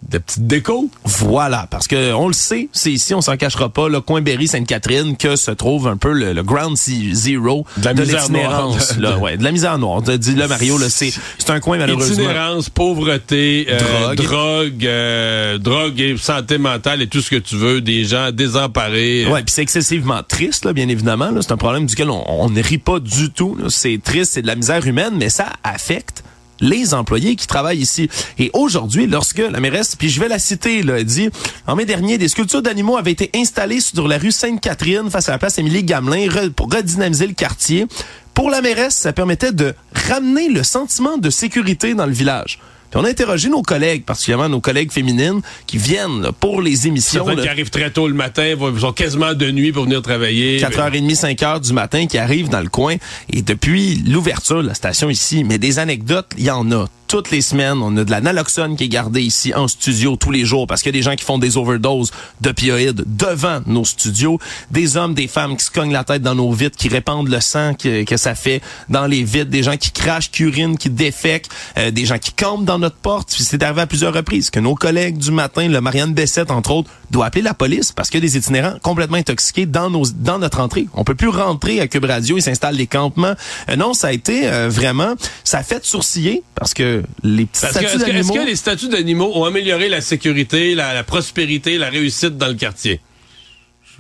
des 0.03 0.21
petites 0.21 0.47
décos. 0.47 0.89
Voilà, 1.05 1.67
parce 1.71 1.89
que 1.89 2.13
on 2.15 2.29
le 2.29 2.33
sait, 2.35 2.69
c'est 2.73 2.93
ici, 2.93 3.15
on 3.15 3.21
s'en 3.21 3.37
cachera 3.37 3.69
pas, 3.69 3.89
le 3.89 4.01
coin 4.01 4.21
Berry 4.21 4.47
Sainte-Catherine 4.47 5.17
que 5.17 5.35
se 5.37 5.51
trouve 5.51 5.89
un 5.89 5.97
peu 5.97 6.13
le, 6.13 6.33
le 6.33 6.43
ground 6.43 6.77
ze- 6.77 7.13
zero 7.13 7.67
De 7.79 7.85
la 7.87 7.95
misère 7.95 8.21
l'itinérance, 8.21 8.97
là, 8.99 9.19
ouais, 9.19 9.37
de 9.37 9.43
la 9.45 9.51
misère 9.53 9.77
noire. 9.79 10.01
De- 10.03 10.17
Dis-le 10.17 10.47
Mario, 10.47 10.79
là, 10.79 10.89
c'est 10.89 11.13
c'est 11.39 11.51
un 11.51 11.61
coin 11.61 11.79
malheureusement. 11.79 12.15
Itinérance, 12.25 12.71
pauvreté, 12.71 13.67
euh, 13.71 14.15
Drogue. 14.15 14.17
drogue, 14.17 14.87
euh, 14.87 15.59
drogue 15.59 16.01
et 16.01 16.17
santé 16.17 16.59
mentale 16.59 17.03
et 17.03 17.07
tout 17.09 17.21
ce 17.21 17.31
que 17.31 17.37
tu 17.37 17.57
veux, 17.57 17.81
des 17.81 18.05
gens 18.05 18.31
désemparés. 18.33 19.27
Ouais, 19.27 19.43
puis 19.43 19.53
c'est 19.53 19.63
excessivement 19.63 20.23
triste, 20.27 20.65
là, 20.65 20.73
bien 20.73 20.89
évidemment. 20.89 21.31
C'est 21.41 21.53
un 21.53 21.57
problème 21.57 21.87
duquel 21.87 22.11
on, 22.11 22.25
on 22.45 22.49
ne 22.51 22.63
rit 22.63 22.79
pas 22.79 23.01
du 23.01 23.31
tout. 23.31 23.57
C'est 23.69 24.01
triste, 24.03 24.35
c'est 24.35 24.43
de 24.43 24.47
la 24.47 24.55
misère 24.55 24.87
humaine, 24.87 25.15
mais 25.17 25.29
ça 25.29 25.47
affecte 25.65 26.23
les 26.61 26.95
employés 26.95 27.37
qui 27.37 27.47
travaillent 27.47 27.79
ici. 27.79 28.09
Et 28.39 28.51
aujourd'hui, 28.53 29.07
lorsque 29.07 29.39
la 29.39 29.61
mairesse, 29.61 29.97
puis 29.97 30.09
je 30.09 30.21
vais 30.21 30.29
la 30.29 30.39
citer, 30.39 30.83
là, 30.83 30.99
elle 30.99 31.05
dit, 31.05 31.31
en 31.67 31.77
mai 31.77 31.85
dernier, 31.85 32.19
des 32.19 32.29
sculptures 32.29 32.63
d'animaux 32.63 32.97
avaient 32.97 33.13
été 33.13 33.31
installées 33.35 33.81
sur 33.81 34.09
la 34.09 34.19
rue 34.19 34.33
Sainte-Catherine 34.33 35.11
face 35.11 35.29
à 35.29 35.33
la 35.33 35.39
place 35.39 35.59
Émilie 35.59 35.85
Gamelin 35.85 36.27
re- 36.29 36.51
pour 36.51 36.71
redynamiser 36.73 37.27
le 37.27 37.35
quartier. 37.35 37.87
Pour 38.35 38.51
la 38.51 38.61
mairesse, 38.61 38.95
ça 38.95 39.13
permettait 39.13 39.53
de 39.53 39.75
ramener 40.09 40.49
le 40.49 40.63
sentiment 40.63 41.19
de 41.19 41.31
sécurité 41.31 41.95
dans 41.95 42.07
le 42.07 42.13
village. 42.13 42.59
Puis 42.91 43.01
on 43.01 43.05
a 43.05 43.09
interrogé 43.11 43.49
nos 43.49 43.63
collègues, 43.63 44.05
particulièrement 44.05 44.49
nos 44.49 44.61
collègues 44.61 44.91
féminines, 44.93 45.41
qui 45.67 45.79
viennent 45.79 46.23
là, 46.23 46.33
pour 46.33 46.63
les 46.63 46.87
émissions. 46.87 47.25
Certaines 47.25 47.37
là. 47.39 47.43
qui 47.43 47.49
arrivent 47.49 47.71
très 47.71 47.91
tôt 47.91 48.09
le 48.09 48.15
matin, 48.15 48.55
vont- 48.57 48.77
sont 48.79 48.93
quasiment 48.93 49.35
de 49.35 49.51
nuit 49.51 49.73
pour 49.73 49.85
venir 49.85 50.01
travailler. 50.03 50.59
4h30, 50.61 51.15
5h 51.15 51.61
du 51.61 51.73
matin 51.73 52.07
qui 52.07 52.19
arrivent 52.19 52.49
dans 52.49 52.61
le 52.63 52.69
coin. 52.69 52.97
Et 53.33 53.43
depuis 53.43 53.97
l'ouverture 54.07 54.63
de 54.63 54.69
la 54.69 54.75
station 54.75 55.11
ici, 55.11 55.45
mais 55.45 55.59
des 55.59 55.79
anecdotes, 55.79 56.29
il 56.39 56.45
y 56.45 56.51
en 56.51 56.71
a. 56.73 56.87
Toutes 57.09 57.31
les 57.31 57.41
semaines, 57.41 57.79
on 57.81 57.97
a 57.97 58.05
de 58.05 58.11
la 58.11 58.21
naloxone 58.21 58.77
qui 58.77 58.85
est 58.85 58.89
gardée 58.89 59.23
ici 59.23 59.55
en 59.55 59.67
studio 59.67 60.17
tous 60.17 60.31
les 60.31 60.45
jours 60.45 60.67
parce 60.67 60.83
qu'il 60.83 60.95
y 60.95 60.95
a 60.95 60.99
des 60.99 61.03
gens 61.03 61.15
qui 61.17 61.25
font 61.25 61.39
des 61.39 61.57
overdoses 61.57 62.11
d'opioïdes 62.43 63.03
devant 63.07 63.61
nos 63.67 63.87
studios. 63.87 64.39
Des 64.71 64.99
hommes, 64.99 65.15
des 65.15 65.27
femmes 65.27 65.57
qui 65.57 65.65
se 65.65 65.71
cognent 65.71 65.93
la 65.93 66.05
tête 66.05 66.21
dans 66.21 66.35
nos 66.35 66.53
vitres, 66.53 66.77
qui 66.77 66.89
répandent 66.91 67.29
le 67.31 67.41
sang 67.41 67.73
que, 67.73 68.05
que 68.05 68.19
ça 68.19 68.35
fait 68.35 68.61
dans 68.91 69.07
les 69.07 69.25
vitres. 69.25 69.51
Des 69.51 69.63
gens 69.63 69.79
qui 69.79 69.91
crachent, 69.91 70.31
qui 70.31 70.43
urinent, 70.43 70.77
qui 70.77 70.91
défèquent. 70.91 71.49
euh, 71.79 71.91
des 71.91 72.05
gens 72.05 72.19
qui 72.19 72.33
campent 72.33 72.67
dans 72.67 72.78
notre 72.79 72.97
porte. 72.97 73.31
Puis 73.33 73.43
C'est 73.45 73.63
arrivé 73.63 73.81
à 73.81 73.87
plusieurs 73.87 74.13
reprises 74.15 74.51
que 74.51 74.61
nos 74.61 74.75
collègues 74.75 75.19
du 75.19 75.31
matin, 75.31 75.69
le 75.69 75.81
Marianne 75.81 76.15
Bessette, 76.15 76.51
entre 76.51 76.71
autres, 76.73 76.91
doit 77.11 77.27
appeler 77.27 77.43
la 77.43 77.55
police 77.55 77.93
parce 77.93 78.11
qu'il 78.11 78.21
y 78.23 78.27
a 78.27 78.29
des 78.29 78.37
itinérants 78.37 78.75
complètement 78.83 79.17
intoxiqués 79.17 79.67
dans 79.67 79.91
nos 79.91 80.05
dans 80.07 80.39
notre 80.39 80.61
entrée. 80.61 80.87
On 80.95 81.05
peut 81.05 81.15
plus 81.15 81.29
rentrer 81.29 81.81
à 81.81 81.87
Cube 81.89 82.05
Radio, 82.05 82.37
ils 82.39 82.43
s'installent 82.43 82.77
des 82.77 82.87
campements. 82.87 83.35
Euh, 83.69 83.77
non, 83.77 83.95
ça 83.95 84.09
a 84.09 84.13
été 84.13 84.49
euh, 84.49 84.69
vraiment, 84.69 85.15
ça 85.45 85.59
a 85.59 85.63
fait 85.63 85.85
sourciller 85.85 86.43
parce 86.55 86.75
que 86.75 87.03
les 87.23 87.47
petits 87.47 87.61
Parce 87.63 87.73
que, 87.75 87.81
statues 87.81 87.97
est-ce, 87.97 88.05
que, 88.05 88.11
d'animaux... 88.13 88.45
les 88.47 88.57
statuts 88.57 88.89
d'animaux 88.89 89.33
ont 89.35 89.45
amélioré 89.45 89.89
la 89.89 90.01
sécurité, 90.01 90.75
la, 90.75 90.95
la 90.95 91.05
prospérité, 91.05 91.79
la 91.79 91.89
réussite 91.91 92.37
dans 92.37 92.49
le 92.49 92.55
quartier? 92.55 93.01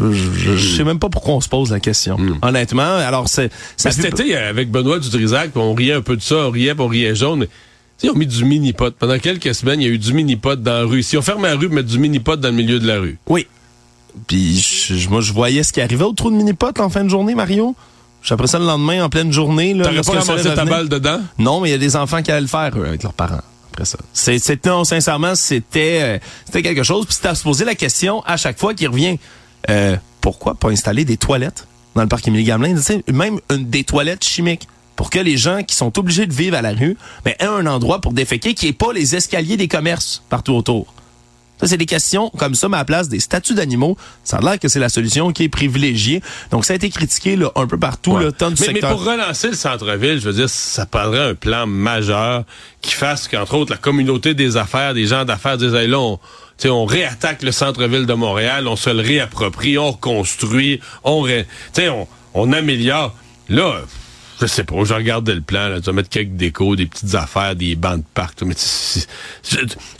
Je, 0.00 0.12
je- 0.12 0.56
je 0.56 0.76
sais 0.76 0.84
même 0.84 1.00
pas 1.00 1.08
pourquoi 1.08 1.34
on 1.34 1.40
se 1.40 1.48
pose 1.48 1.72
la 1.72 1.80
question. 1.80 2.16
Honnêtement, 2.42 2.82
alors 2.98 3.28
c'est 3.28 3.50
cet 3.76 4.04
été, 4.04 4.36
avec 4.36 4.70
Benoît 4.70 5.00
Dutrisac, 5.00 5.50
on 5.56 5.74
riait 5.74 5.94
un 5.94 6.02
peu 6.02 6.16
de 6.16 6.22
ça, 6.22 6.36
on 6.36 6.50
riait, 6.50 6.72
on 6.78 6.86
riait 6.86 7.16
jaune. 7.16 7.48
Tu 7.98 8.06
sais, 8.06 8.06
ils 8.06 8.10
ont 8.10 8.18
mis 8.18 8.26
du 8.26 8.44
mini-pot. 8.44 8.94
Pendant 8.96 9.18
quelques 9.18 9.54
semaines, 9.54 9.80
il 9.80 9.86
y 9.88 9.90
a 9.90 9.92
eu 9.92 9.98
du 9.98 10.12
mini-pot 10.12 10.56
dans 10.62 10.72
la 10.72 10.84
rue. 10.84 11.02
Si 11.02 11.16
on 11.16 11.22
ferme 11.22 11.42
la 11.44 11.56
rue, 11.56 11.68
mettre 11.68 11.88
du 11.88 11.98
mini-pot 11.98 12.36
dans 12.36 12.48
le 12.48 12.54
milieu 12.54 12.78
de 12.78 12.86
la 12.86 12.98
rue. 13.00 13.18
Oui. 13.28 13.46
Puis 14.26 14.58
je- 14.60 15.08
moi 15.08 15.20
je 15.20 15.32
voyais 15.32 15.62
ce 15.62 15.72
qui 15.72 15.80
arrivait 15.80 16.04
au 16.04 16.12
trou 16.12 16.30
de 16.30 16.36
mini-pot 16.36 16.78
en 16.80 16.88
fin 16.88 17.04
de 17.04 17.08
journée, 17.08 17.34
Mario. 17.34 17.74
Après 18.30 18.46
ça 18.46 18.58
le 18.58 18.66
lendemain 18.66 19.04
en 19.04 19.08
pleine 19.08 19.32
journée 19.32 19.72
T'aurais 19.80 20.02
pas 20.02 20.12
ramassé 20.20 20.54
ta 20.54 20.64
balle 20.64 20.88
dedans? 20.88 21.20
Non, 21.38 21.60
mais 21.60 21.68
il 21.68 21.72
y 21.72 21.74
a 21.74 21.78
des 21.78 21.96
enfants 21.96 22.20
qui 22.22 22.30
allaient 22.30 22.40
le 22.42 22.46
faire 22.46 22.72
eux, 22.76 22.84
avec 22.86 23.02
leurs 23.02 23.12
parents 23.14 23.40
après 23.72 23.84
ça. 23.84 23.98
C'est, 24.12 24.38
c'est- 24.38 24.64
non, 24.66 24.84
sincèrement, 24.84 25.34
c'était, 25.34 26.00
euh, 26.02 26.18
c'était 26.44 26.62
quelque 26.62 26.82
chose. 26.82 27.06
Puis 27.06 27.14
c'était 27.14 27.28
à 27.28 27.34
se 27.34 27.42
poser 27.44 27.64
la 27.64 27.74
question 27.76 28.22
à 28.26 28.36
chaque 28.36 28.58
fois 28.58 28.74
qu'il 28.74 28.88
revient. 28.88 29.18
euh, 29.70 29.96
pourquoi 30.20 30.54
pas 30.54 30.70
installer 30.70 31.04
des 31.04 31.16
toilettes 31.16 31.66
dans 31.94 32.02
le 32.02 32.08
parc 32.08 32.26
Émilie 32.28 32.44
Gamelin, 32.44 32.74
Tu 32.76 32.82
sais, 32.82 33.04
même 33.12 33.38
une, 33.50 33.64
des 33.70 33.82
toilettes 33.84 34.24
chimiques 34.24 34.66
pour 34.98 35.10
que 35.10 35.20
les 35.20 35.36
gens 35.36 35.62
qui 35.62 35.76
sont 35.76 35.96
obligés 35.96 36.26
de 36.26 36.34
vivre 36.34 36.56
à 36.56 36.60
la 36.60 36.72
rue, 36.72 36.96
ben, 37.24 37.32
aient 37.38 37.44
un 37.46 37.66
endroit 37.66 38.00
pour 38.00 38.12
déféquer 38.12 38.52
qui 38.54 38.66
est 38.66 38.72
pas 38.72 38.92
les 38.92 39.14
escaliers 39.14 39.56
des 39.56 39.68
commerces 39.68 40.24
partout 40.28 40.54
autour. 40.54 40.92
Ça, 41.60 41.68
c'est 41.68 41.76
des 41.76 41.86
questions 41.86 42.30
comme 42.36 42.56
ça, 42.56 42.68
mais 42.68 42.74
à 42.76 42.80
la 42.80 42.84
place 42.84 43.08
des 43.08 43.20
statuts 43.20 43.54
d'animaux, 43.54 43.96
ça 44.24 44.38
a 44.38 44.40
l'air 44.40 44.58
que 44.58 44.66
c'est 44.66 44.80
la 44.80 44.88
solution 44.88 45.32
qui 45.32 45.44
est 45.44 45.48
privilégiée. 45.48 46.20
Donc, 46.50 46.64
ça 46.64 46.72
a 46.72 46.76
été 46.76 46.90
critiqué 46.90 47.36
là, 47.36 47.52
un 47.54 47.68
peu 47.68 47.78
partout, 47.78 48.14
Ouais. 48.14 48.24
là, 48.24 48.32
tant 48.32 48.50
du 48.50 48.60
mais, 48.60 48.66
mais 48.66 48.72
secteur. 48.74 48.90
pour 48.90 49.04
relancer 49.04 49.48
le 49.50 49.54
centre-ville, 49.54 50.20
je 50.20 50.24
veux 50.28 50.32
dire, 50.34 50.50
ça 50.50 50.84
prendrait 50.84 51.30
un 51.30 51.34
plan 51.36 51.68
majeur 51.68 52.42
qui 52.82 52.92
fasse 52.92 53.28
qu'entre 53.28 53.54
autres, 53.54 53.70
la 53.70 53.78
communauté 53.78 54.34
des 54.34 54.56
affaires, 54.56 54.94
des 54.94 55.06
gens 55.06 55.24
d'affaires 55.24 55.58
disent, 55.58 55.74
Hey, 55.74 55.86
là, 55.86 56.00
on, 56.00 56.16
tu 56.16 56.22
sais, 56.58 56.68
on 56.70 56.86
réattaque 56.86 57.44
le 57.44 57.52
centre-ville 57.52 58.06
de 58.06 58.14
Montréal, 58.14 58.66
on 58.66 58.74
se 58.74 58.90
le 58.90 59.00
réapproprie, 59.00 59.78
on 59.78 59.92
reconstruit, 59.92 60.80
on, 61.04 61.20
ré, 61.20 61.46
tu 61.72 61.82
sais, 61.82 61.88
on, 61.88 62.08
on 62.34 62.52
améliore. 62.52 63.14
Là, 63.48 63.80
je 64.40 64.46
sais 64.46 64.64
pas, 64.64 64.76
je 64.84 64.94
regardais 64.94 65.34
le 65.34 65.40
plan, 65.40 65.68
là, 65.68 65.80
tu 65.80 65.86
vas 65.86 65.92
mettre 65.92 66.08
quelques 66.08 66.36
décos, 66.36 66.76
des 66.76 66.86
petites 66.86 67.14
affaires, 67.14 67.56
des 67.56 67.74
bancs 67.76 67.98
de 67.98 68.04
parc, 68.14 68.36
tout, 68.36 68.46
mais 68.46 68.54
c'est 68.56 69.06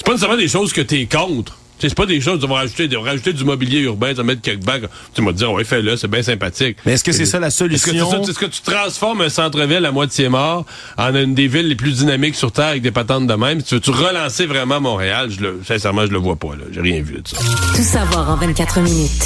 pas 0.04 0.12
nécessairement 0.12 0.36
des 0.36 0.48
choses 0.48 0.72
que 0.72 0.80
t'es 0.80 1.06
contre. 1.06 1.56
Tu 1.78 1.82
sais, 1.82 1.90
C'est 1.90 1.94
pas 1.94 2.06
des 2.06 2.20
choses, 2.20 2.40
tu 2.40 2.48
vas 2.48 2.54
rajouter, 2.56 2.88
rajouter 2.96 3.32
du 3.32 3.44
mobilier 3.44 3.78
urbain, 3.82 4.08
tu 4.10 4.14
vas 4.16 4.24
mettre 4.24 4.40
quelques 4.40 4.64
bancs. 4.64 4.80
Tu 5.14 5.22
vas 5.24 5.30
te 5.32 5.36
dire, 5.36 5.52
ouais, 5.52 5.62
fais-le, 5.62 5.96
c'est 5.96 6.08
bien 6.08 6.22
sympathique. 6.24 6.76
Mais 6.84 6.94
est-ce 6.94 7.04
que 7.04 7.12
c'est 7.12 7.24
ça 7.24 7.38
la 7.38 7.46
Est-ce 7.48 7.62
que, 7.64 7.76
solution? 7.92 8.20
est-ce 8.24 8.36
que 8.38 8.46
tu 8.46 8.62
transformes 8.62 9.20
un 9.20 9.28
centre-ville 9.28 9.86
à 9.86 9.92
moitié 9.92 10.28
mort 10.28 10.66
en 10.96 11.14
une 11.14 11.34
des 11.36 11.46
villes 11.46 11.68
les 11.68 11.76
plus 11.76 11.98
dynamiques 11.98 12.34
sur 12.34 12.50
Terre 12.50 12.66
avec 12.66 12.82
des 12.82 12.90
patentes 12.90 13.28
de 13.28 13.34
même? 13.34 13.62
Tu 13.62 13.76
veux-tu 13.76 13.90
relancer 13.90 14.46
vraiment 14.46 14.80
Montréal? 14.80 15.30
Je 15.30 15.40
le, 15.40 15.60
sincèrement, 15.64 16.04
je 16.04 16.10
le 16.10 16.18
vois 16.18 16.34
pas, 16.34 16.56
là. 16.56 16.64
J'ai 16.72 16.80
rien 16.80 17.00
vu 17.00 17.22
de 17.22 17.28
ça. 17.28 17.36
Tout 17.76 17.82
savoir 17.84 18.28
en 18.28 18.34
24 18.36 18.80
minutes. 18.80 19.24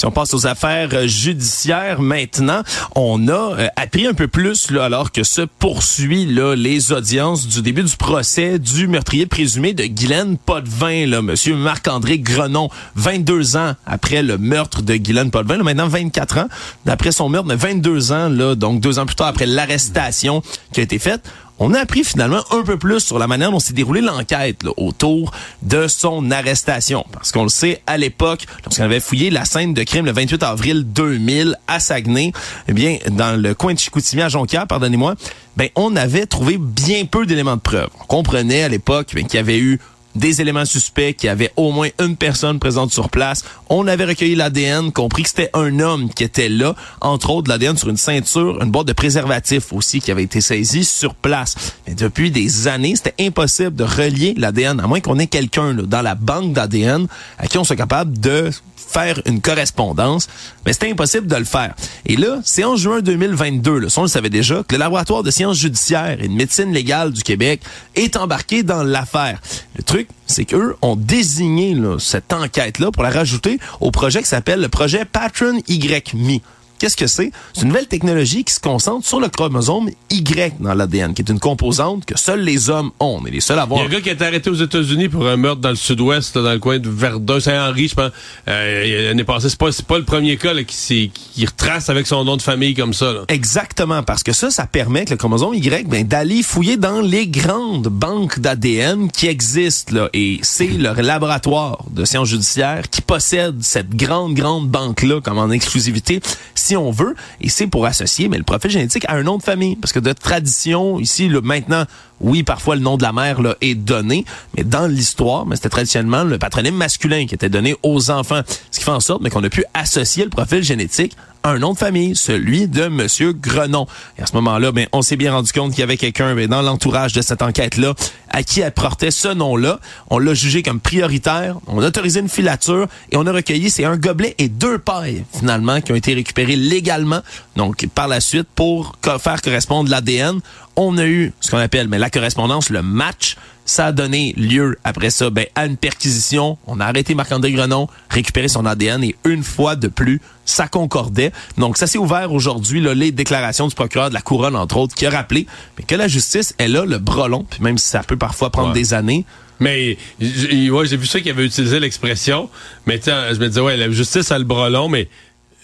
Si 0.00 0.06
on 0.06 0.10
passe 0.10 0.32
aux 0.32 0.46
affaires 0.46 0.88
euh, 0.94 1.06
judiciaires 1.06 2.00
maintenant, 2.00 2.62
on 2.96 3.28
a 3.28 3.32
euh, 3.32 3.68
appris 3.76 4.06
un 4.06 4.14
peu 4.14 4.28
plus 4.28 4.70
là, 4.70 4.84
alors 4.84 5.12
que 5.12 5.24
se 5.24 5.42
poursuit 5.42 6.24
là, 6.24 6.54
les 6.54 6.92
audiences 6.92 7.46
du 7.46 7.60
début 7.60 7.82
du 7.82 7.94
procès 7.98 8.58
du 8.58 8.88
meurtrier 8.88 9.26
présumé 9.26 9.74
de 9.74 9.84
Guylaine 9.84 10.38
Potvin, 10.38 11.04
là, 11.04 11.20
monsieur 11.20 11.54
Marc-André 11.54 12.18
Grenon, 12.18 12.70
22 12.96 13.58
ans 13.58 13.74
après 13.84 14.22
le 14.22 14.38
meurtre 14.38 14.80
de 14.80 14.96
Guylaine 14.96 15.30
Potvin, 15.30 15.58
là, 15.58 15.64
maintenant 15.64 15.88
24 15.88 16.38
ans 16.38 16.48
d'après 16.86 17.12
son 17.12 17.28
meurtre, 17.28 17.48
mais 17.48 17.56
22 17.56 18.12
ans 18.12 18.30
là, 18.30 18.54
donc 18.54 18.80
deux 18.80 18.98
ans 18.98 19.04
plus 19.04 19.16
tard 19.16 19.26
après 19.26 19.44
l'arrestation 19.44 20.42
qui 20.72 20.80
a 20.80 20.82
été 20.82 20.98
faite. 20.98 21.30
On 21.62 21.74
a 21.74 21.80
appris 21.80 22.04
finalement 22.04 22.42
un 22.52 22.62
peu 22.62 22.78
plus 22.78 23.00
sur 23.00 23.18
la 23.18 23.26
manière 23.26 23.50
dont 23.50 23.60
s'est 23.60 23.74
déroulée 23.74 24.00
l'enquête 24.00 24.64
autour 24.78 25.30
de 25.60 25.88
son 25.88 26.30
arrestation. 26.30 27.04
Parce 27.12 27.32
qu'on 27.32 27.42
le 27.42 27.50
sait, 27.50 27.82
à 27.86 27.98
l'époque, 27.98 28.46
lorsqu'on 28.64 28.84
avait 28.84 28.98
fouillé 28.98 29.28
la 29.28 29.44
scène 29.44 29.74
de 29.74 29.82
crime 29.82 30.06
le 30.06 30.12
28 30.12 30.42
avril 30.42 30.84
2000 30.84 31.56
à 31.68 31.78
Saguenay, 31.78 32.32
eh 32.66 32.72
bien, 32.72 32.96
dans 33.10 33.38
le 33.38 33.54
coin 33.54 33.74
de 33.74 33.78
Chicoutimi 33.78 34.22
à 34.22 34.30
Jonquière, 34.30 34.66
pardonnez-moi, 34.66 35.16
ben, 35.58 35.68
on 35.74 35.96
avait 35.96 36.24
trouvé 36.24 36.56
bien 36.56 37.04
peu 37.04 37.26
d'éléments 37.26 37.56
de 37.56 37.60
preuve. 37.60 37.90
On 38.00 38.06
comprenait 38.06 38.62
à 38.62 38.68
l'époque 38.68 39.08
ben, 39.14 39.26
qu'il 39.26 39.34
y 39.34 39.40
avait 39.40 39.58
eu 39.58 39.80
des 40.14 40.40
éléments 40.40 40.64
suspects, 40.64 41.14
qu'il 41.14 41.28
y 41.28 41.30
avait 41.30 41.52
au 41.56 41.72
moins 41.72 41.88
une 42.00 42.16
personne 42.16 42.58
présente 42.58 42.92
sur 42.92 43.10
place. 43.10 43.44
On 43.68 43.86
avait 43.86 44.04
recueilli 44.04 44.34
l'ADN, 44.34 44.92
compris 44.92 45.22
que 45.22 45.28
c'était 45.28 45.50
un 45.54 45.78
homme 45.80 46.10
qui 46.10 46.24
était 46.24 46.48
là, 46.48 46.74
entre 47.00 47.30
autres 47.30 47.48
l'ADN 47.48 47.76
sur 47.76 47.88
une 47.88 47.96
ceinture, 47.96 48.62
une 48.62 48.70
boîte 48.70 48.88
de 48.88 48.92
préservatifs 48.92 49.72
aussi 49.72 50.00
qui 50.00 50.10
avait 50.10 50.24
été 50.24 50.40
saisie 50.40 50.84
sur 50.84 51.14
place. 51.14 51.74
Mais 51.86 51.94
depuis 51.94 52.30
des 52.30 52.68
années, 52.68 52.96
c'était 52.96 53.14
impossible 53.24 53.74
de 53.74 53.84
relier 53.84 54.34
l'ADN, 54.36 54.80
à 54.80 54.86
moins 54.86 55.00
qu'on 55.00 55.18
ait 55.18 55.26
quelqu'un 55.26 55.74
dans 55.74 56.02
la 56.02 56.14
banque 56.14 56.52
d'ADN 56.52 57.06
à 57.38 57.46
qui 57.46 57.58
on 57.58 57.64
soit 57.64 57.76
capable 57.76 58.18
de 58.18 58.50
faire 58.90 59.20
une 59.26 59.40
correspondance, 59.40 60.28
mais 60.66 60.72
c'était 60.72 60.90
impossible 60.90 61.26
de 61.26 61.36
le 61.36 61.44
faire. 61.44 61.74
Et 62.06 62.16
là, 62.16 62.40
c'est 62.44 62.64
en 62.64 62.76
juin 62.76 63.00
2022, 63.00 63.78
là, 63.78 63.88
on 63.96 64.02
le 64.02 64.08
savait 64.08 64.30
déjà, 64.30 64.62
que 64.66 64.74
le 64.74 64.80
laboratoire 64.80 65.22
de 65.22 65.30
sciences 65.30 65.58
judiciaires 65.58 66.18
et 66.20 66.28
de 66.28 66.32
médecine 66.32 66.72
légale 66.72 67.12
du 67.12 67.22
Québec 67.22 67.60
est 67.94 68.16
embarqué 68.16 68.62
dans 68.62 68.82
l'affaire. 68.82 69.40
Le 69.76 69.82
truc, 69.82 70.08
c'est 70.26 70.44
qu'eux 70.44 70.76
ont 70.82 70.96
désigné 70.96 71.74
là, 71.74 71.98
cette 71.98 72.32
enquête-là 72.32 72.90
pour 72.90 73.02
la 73.02 73.10
rajouter 73.10 73.58
au 73.80 73.90
projet 73.90 74.22
qui 74.22 74.28
s'appelle 74.28 74.60
le 74.60 74.68
projet 74.68 75.04
Patron 75.04 75.60
YMI. 75.68 76.42
Qu'est-ce 76.80 76.96
que 76.96 77.06
c'est? 77.06 77.30
C'est 77.52 77.60
une 77.60 77.68
nouvelle 77.68 77.88
technologie 77.88 78.42
qui 78.42 78.54
se 78.54 78.58
concentre 78.58 79.06
sur 79.06 79.20
le 79.20 79.28
chromosome 79.28 79.90
Y 80.08 80.54
dans 80.60 80.72
l'ADN, 80.72 81.12
qui 81.12 81.20
est 81.20 81.28
une 81.30 81.38
composante 81.38 82.06
que 82.06 82.18
seuls 82.18 82.40
les 82.40 82.70
hommes 82.70 82.90
ont, 83.00 83.20
mais 83.20 83.30
les 83.30 83.40
seuls 83.40 83.58
à 83.58 83.64
avoir. 83.64 83.80
Il 83.80 83.82
y 83.82 83.84
a 83.84 83.88
un 83.88 83.92
gars 83.92 84.00
qui 84.00 84.08
a 84.08 84.12
été 84.12 84.24
arrêté 84.24 84.48
aux 84.48 84.54
États-Unis 84.54 85.10
pour 85.10 85.28
un 85.28 85.36
meurtre 85.36 85.60
dans 85.60 85.68
le 85.68 85.74
sud-ouest, 85.74 86.38
dans 86.38 86.52
le 86.52 86.58
coin 86.58 86.78
de 86.78 86.88
Verdun, 86.88 87.38
Saint-Henri, 87.38 87.88
je 87.88 87.94
pense. 87.94 88.10
Euh, 88.48 89.08
l'année 89.08 89.24
passée, 89.24 89.50
c'est 89.50 89.58
pas, 89.58 89.68
pas 89.86 89.98
le 89.98 90.06
premier 90.06 90.38
cas 90.38 90.54
là, 90.54 90.64
qui, 90.64 91.10
qui 91.12 91.44
retrace 91.44 91.90
avec 91.90 92.06
son 92.06 92.24
nom 92.24 92.38
de 92.38 92.42
famille 92.42 92.72
comme 92.72 92.94
ça. 92.94 93.12
Là. 93.12 93.24
Exactement, 93.28 94.02
parce 94.02 94.22
que 94.22 94.32
ça, 94.32 94.50
ça 94.50 94.64
permet 94.64 95.04
que 95.04 95.10
le 95.10 95.16
chromosome 95.18 95.52
Y 95.52 95.86
ben, 95.86 96.08
d'aller 96.08 96.42
fouiller 96.42 96.78
dans 96.78 97.02
les 97.02 97.26
grandes 97.26 97.88
banques 97.88 98.40
d'ADN 98.40 99.10
qui 99.10 99.26
existent. 99.26 99.94
Là, 99.94 100.08
et 100.14 100.38
c'est 100.40 100.68
le 100.68 100.94
laboratoire 100.94 101.84
de 101.90 102.06
sciences 102.06 102.28
judiciaires 102.28 102.88
qui 102.88 103.02
possède 103.02 103.56
cette 103.60 103.90
grande, 103.90 104.32
grande 104.32 104.66
banque-là 104.70 105.20
comme 105.20 105.36
en 105.36 105.50
exclusivité 105.50 106.22
si 106.70 106.76
on 106.76 106.92
veut, 106.92 107.16
et 107.40 107.48
c'est 107.48 107.66
pour 107.66 107.84
associer 107.84 108.28
mais 108.28 108.38
le 108.38 108.44
profil 108.44 108.70
génétique 108.70 109.04
à 109.08 109.14
un 109.14 109.24
nom 109.24 109.38
de 109.38 109.42
famille. 109.42 109.74
Parce 109.74 109.92
que 109.92 109.98
de 109.98 110.12
tradition, 110.12 111.00
ici, 111.00 111.26
le, 111.26 111.40
maintenant, 111.40 111.84
oui, 112.20 112.44
parfois 112.44 112.76
le 112.76 112.80
nom 112.80 112.96
de 112.96 113.02
la 113.02 113.12
mère 113.12 113.42
là, 113.42 113.56
est 113.60 113.74
donné, 113.74 114.24
mais 114.56 114.62
dans 114.62 114.86
l'histoire, 114.86 115.46
mais 115.46 115.56
c'était 115.56 115.68
traditionnellement 115.68 116.22
le 116.22 116.38
patronyme 116.38 116.76
masculin 116.76 117.26
qui 117.26 117.34
était 117.34 117.48
donné 117.48 117.74
aux 117.82 118.12
enfants. 118.12 118.42
Ce 118.70 118.78
qui 118.78 118.84
fait 118.84 118.90
en 118.92 119.00
sorte 119.00 119.20
mais 119.20 119.30
qu'on 119.30 119.42
a 119.42 119.50
pu 119.50 119.64
associer 119.74 120.22
le 120.22 120.30
profil 120.30 120.62
génétique 120.62 121.16
un 121.44 121.58
nom 121.58 121.72
de 121.72 121.78
famille, 121.78 122.16
celui 122.16 122.68
de 122.68 122.88
Monsieur 122.88 123.32
Grenon. 123.32 123.86
Et 124.18 124.22
à 124.22 124.26
ce 124.26 124.34
moment-là, 124.34 124.72
ben, 124.72 124.86
on 124.92 125.02
s'est 125.02 125.16
bien 125.16 125.32
rendu 125.32 125.52
compte 125.52 125.70
qu'il 125.70 125.80
y 125.80 125.82
avait 125.82 125.96
quelqu'un 125.96 126.34
ben, 126.34 126.48
dans 126.48 126.62
l'entourage 126.62 127.12
de 127.12 127.22
cette 127.22 127.42
enquête-là 127.42 127.94
à 128.30 128.42
qui 128.42 128.60
elle 128.60 128.72
portait 128.72 129.10
ce 129.10 129.28
nom-là. 129.28 129.80
On 130.08 130.18
l'a 130.18 130.34
jugé 130.34 130.62
comme 130.62 130.80
prioritaire, 130.80 131.56
on 131.66 131.82
a 131.82 131.88
autorisé 131.88 132.20
une 132.20 132.28
filature 132.28 132.86
et 133.10 133.16
on 133.16 133.26
a 133.26 133.32
recueilli, 133.32 133.70
c'est 133.70 133.84
un 133.84 133.96
gobelet 133.96 134.34
et 134.38 134.48
deux 134.48 134.78
pailles, 134.78 135.24
finalement, 135.36 135.80
qui 135.80 135.92
ont 135.92 135.96
été 135.96 136.14
récupérés 136.14 136.56
légalement, 136.56 137.20
donc 137.56 137.86
par 137.94 138.08
la 138.08 138.20
suite, 138.20 138.48
pour 138.54 138.96
faire 139.02 139.42
correspondre 139.42 139.90
l'ADN 139.90 140.40
on 140.80 140.96
a 140.96 141.06
eu 141.06 141.32
ce 141.40 141.50
qu'on 141.50 141.58
appelle 141.58 141.88
mais 141.88 141.98
la 141.98 142.10
correspondance, 142.10 142.70
le 142.70 142.82
match. 142.82 143.36
Ça 143.66 143.86
a 143.86 143.92
donné 143.92 144.32
lieu 144.36 144.76
après 144.82 145.10
ça 145.10 145.30
ben, 145.30 145.44
à 145.54 145.66
une 145.66 145.76
perquisition. 145.76 146.58
On 146.66 146.80
a 146.80 146.86
arrêté 146.86 147.14
Marc-André 147.14 147.52
Grenon, 147.52 147.86
récupéré 148.08 148.48
son 148.48 148.66
ADN 148.66 149.04
et 149.04 149.14
une 149.24 149.44
fois 149.44 149.76
de 149.76 149.86
plus, 149.86 150.20
ça 150.44 150.66
concordait. 150.66 151.30
Donc 151.58 151.76
ça 151.76 151.86
s'est 151.86 151.98
ouvert 151.98 152.32
aujourd'hui, 152.32 152.80
les 152.80 153.12
déclarations 153.12 153.68
du 153.68 153.74
procureur 153.74 154.08
de 154.08 154.14
la 154.14 154.22
Couronne, 154.22 154.56
entre 154.56 154.78
autres, 154.78 154.94
qui 154.94 155.06
a 155.06 155.10
rappelé 155.10 155.46
mais 155.78 155.84
que 155.84 155.94
la 155.94 156.08
justice, 156.08 156.54
elle 156.58 156.76
a 156.76 156.84
le 156.84 156.98
brelon, 156.98 157.44
puis 157.48 157.62
même 157.62 157.78
si 157.78 157.86
ça 157.86 158.02
peut 158.02 158.16
parfois 158.16 158.50
prendre 158.50 158.72
des 158.72 158.94
années, 158.94 159.24
mais 159.60 159.98
ouais, 160.20 160.86
j'ai 160.86 160.96
vu 160.96 161.06
ça 161.06 161.20
qu'il 161.20 161.30
avait 161.30 161.44
utilisé 161.44 161.78
l'expression. 161.78 162.48
Mais 162.86 162.98
je 163.04 163.38
me 163.38 163.46
disais, 163.46 163.60
ouais, 163.60 163.76
la 163.76 163.90
justice 163.90 164.32
a 164.32 164.38
le 164.38 164.44
brelon, 164.44 164.88
mais 164.88 165.08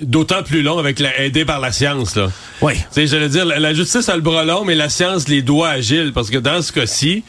d'autant 0.01 0.43
plus 0.43 0.63
long 0.63 0.79
avec 0.79 0.99
la 1.01 1.19
aidé 1.21 1.45
par 1.45 1.61
la 1.61 1.73
science 1.73 2.17
là. 2.17 2.31
Oui. 2.61 2.75
Tu 2.95 3.07
j'allais 3.07 3.29
dire 3.29 3.45
la, 3.45 3.75
justice 3.75 4.09
a 4.09 4.17
le 4.17 4.23
bras 4.23 4.45
long 4.45 4.65
mais 4.65 4.75
la 4.75 4.89
science 4.89 5.29
les 5.29 5.43
doigts 5.43 5.71
agiles 5.71 6.13
parce 6.13 6.31
que 6.31 6.39
dans 6.39 6.63
ce 6.63 6.73
cas-ci 6.73 7.25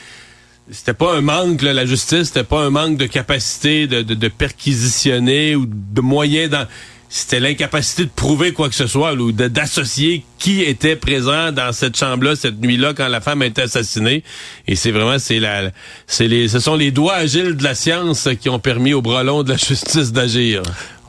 c'était 0.69 0.93
pas 0.93 1.15
un 1.15 1.21
manque 1.21 1.61
la 1.61 1.85
justice 1.85 2.25
c'était 2.25 2.43
pas 2.43 2.59
un 2.59 2.69
manque 2.69 2.97
de 2.97 3.05
capacité 3.05 3.87
de, 3.87 4.01
de, 4.01 4.13
de 4.13 4.27
perquisitionner 4.27 5.55
ou 5.55 5.65
de 5.65 6.01
moyens 6.01 6.49
dans 6.49 6.67
c'était 7.09 7.39
l'incapacité 7.39 8.03
de 8.03 8.09
prouver 8.09 8.51
quoi 8.51 8.69
que 8.69 8.75
ce 8.75 8.87
soit 8.87 9.13
ou 9.13 9.31
d'associer 9.31 10.25
qui 10.39 10.61
était 10.61 10.95
présent 10.95 11.51
dans 11.51 11.71
cette 11.71 11.97
chambre-là 11.97 12.35
cette 12.35 12.59
nuit-là 12.59 12.93
quand 12.93 13.07
la 13.07 13.21
femme 13.21 13.41
a 13.41 13.45
été 13.45 13.61
assassinée. 13.61 14.23
Et 14.67 14.75
c'est 14.75 14.91
vraiment 14.91 15.19
c'est 15.19 15.39
la 15.39 15.71
c'est 16.05 16.27
les 16.27 16.47
ce 16.47 16.59
sont 16.59 16.75
les 16.75 16.91
doigts 16.91 17.15
agiles 17.15 17.55
de 17.55 17.63
la 17.63 17.75
science 17.75 18.27
qui 18.39 18.49
ont 18.49 18.59
permis 18.59 18.93
au 18.93 19.01
bras 19.01 19.23
long 19.23 19.43
de 19.43 19.49
la 19.49 19.57
justice 19.57 20.11
d'agir. 20.11 20.63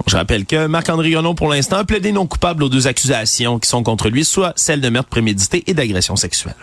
Je 0.07 0.17
rappelle 0.17 0.47
que 0.47 0.67
Marc-André 0.67 1.15
Renaud, 1.17 1.35
pour 1.35 1.51
l'instant, 1.51 1.77
a 1.77 1.85
plaidé 1.85 2.13
non 2.13 2.27
coupable 2.27 2.63
aux 2.63 2.69
deux 2.69 2.87
accusations 2.87 3.59
qui 3.59 3.69
sont 3.69 3.83
contre 3.83 4.09
lui, 4.09 4.25
soit 4.25 4.53
celle 4.57 4.81
de 4.81 4.89
meurtre 4.89 5.11
prémédité 5.11 5.65
et 5.67 5.75
d'agression 5.75 6.17
sexuelle. 6.17 6.55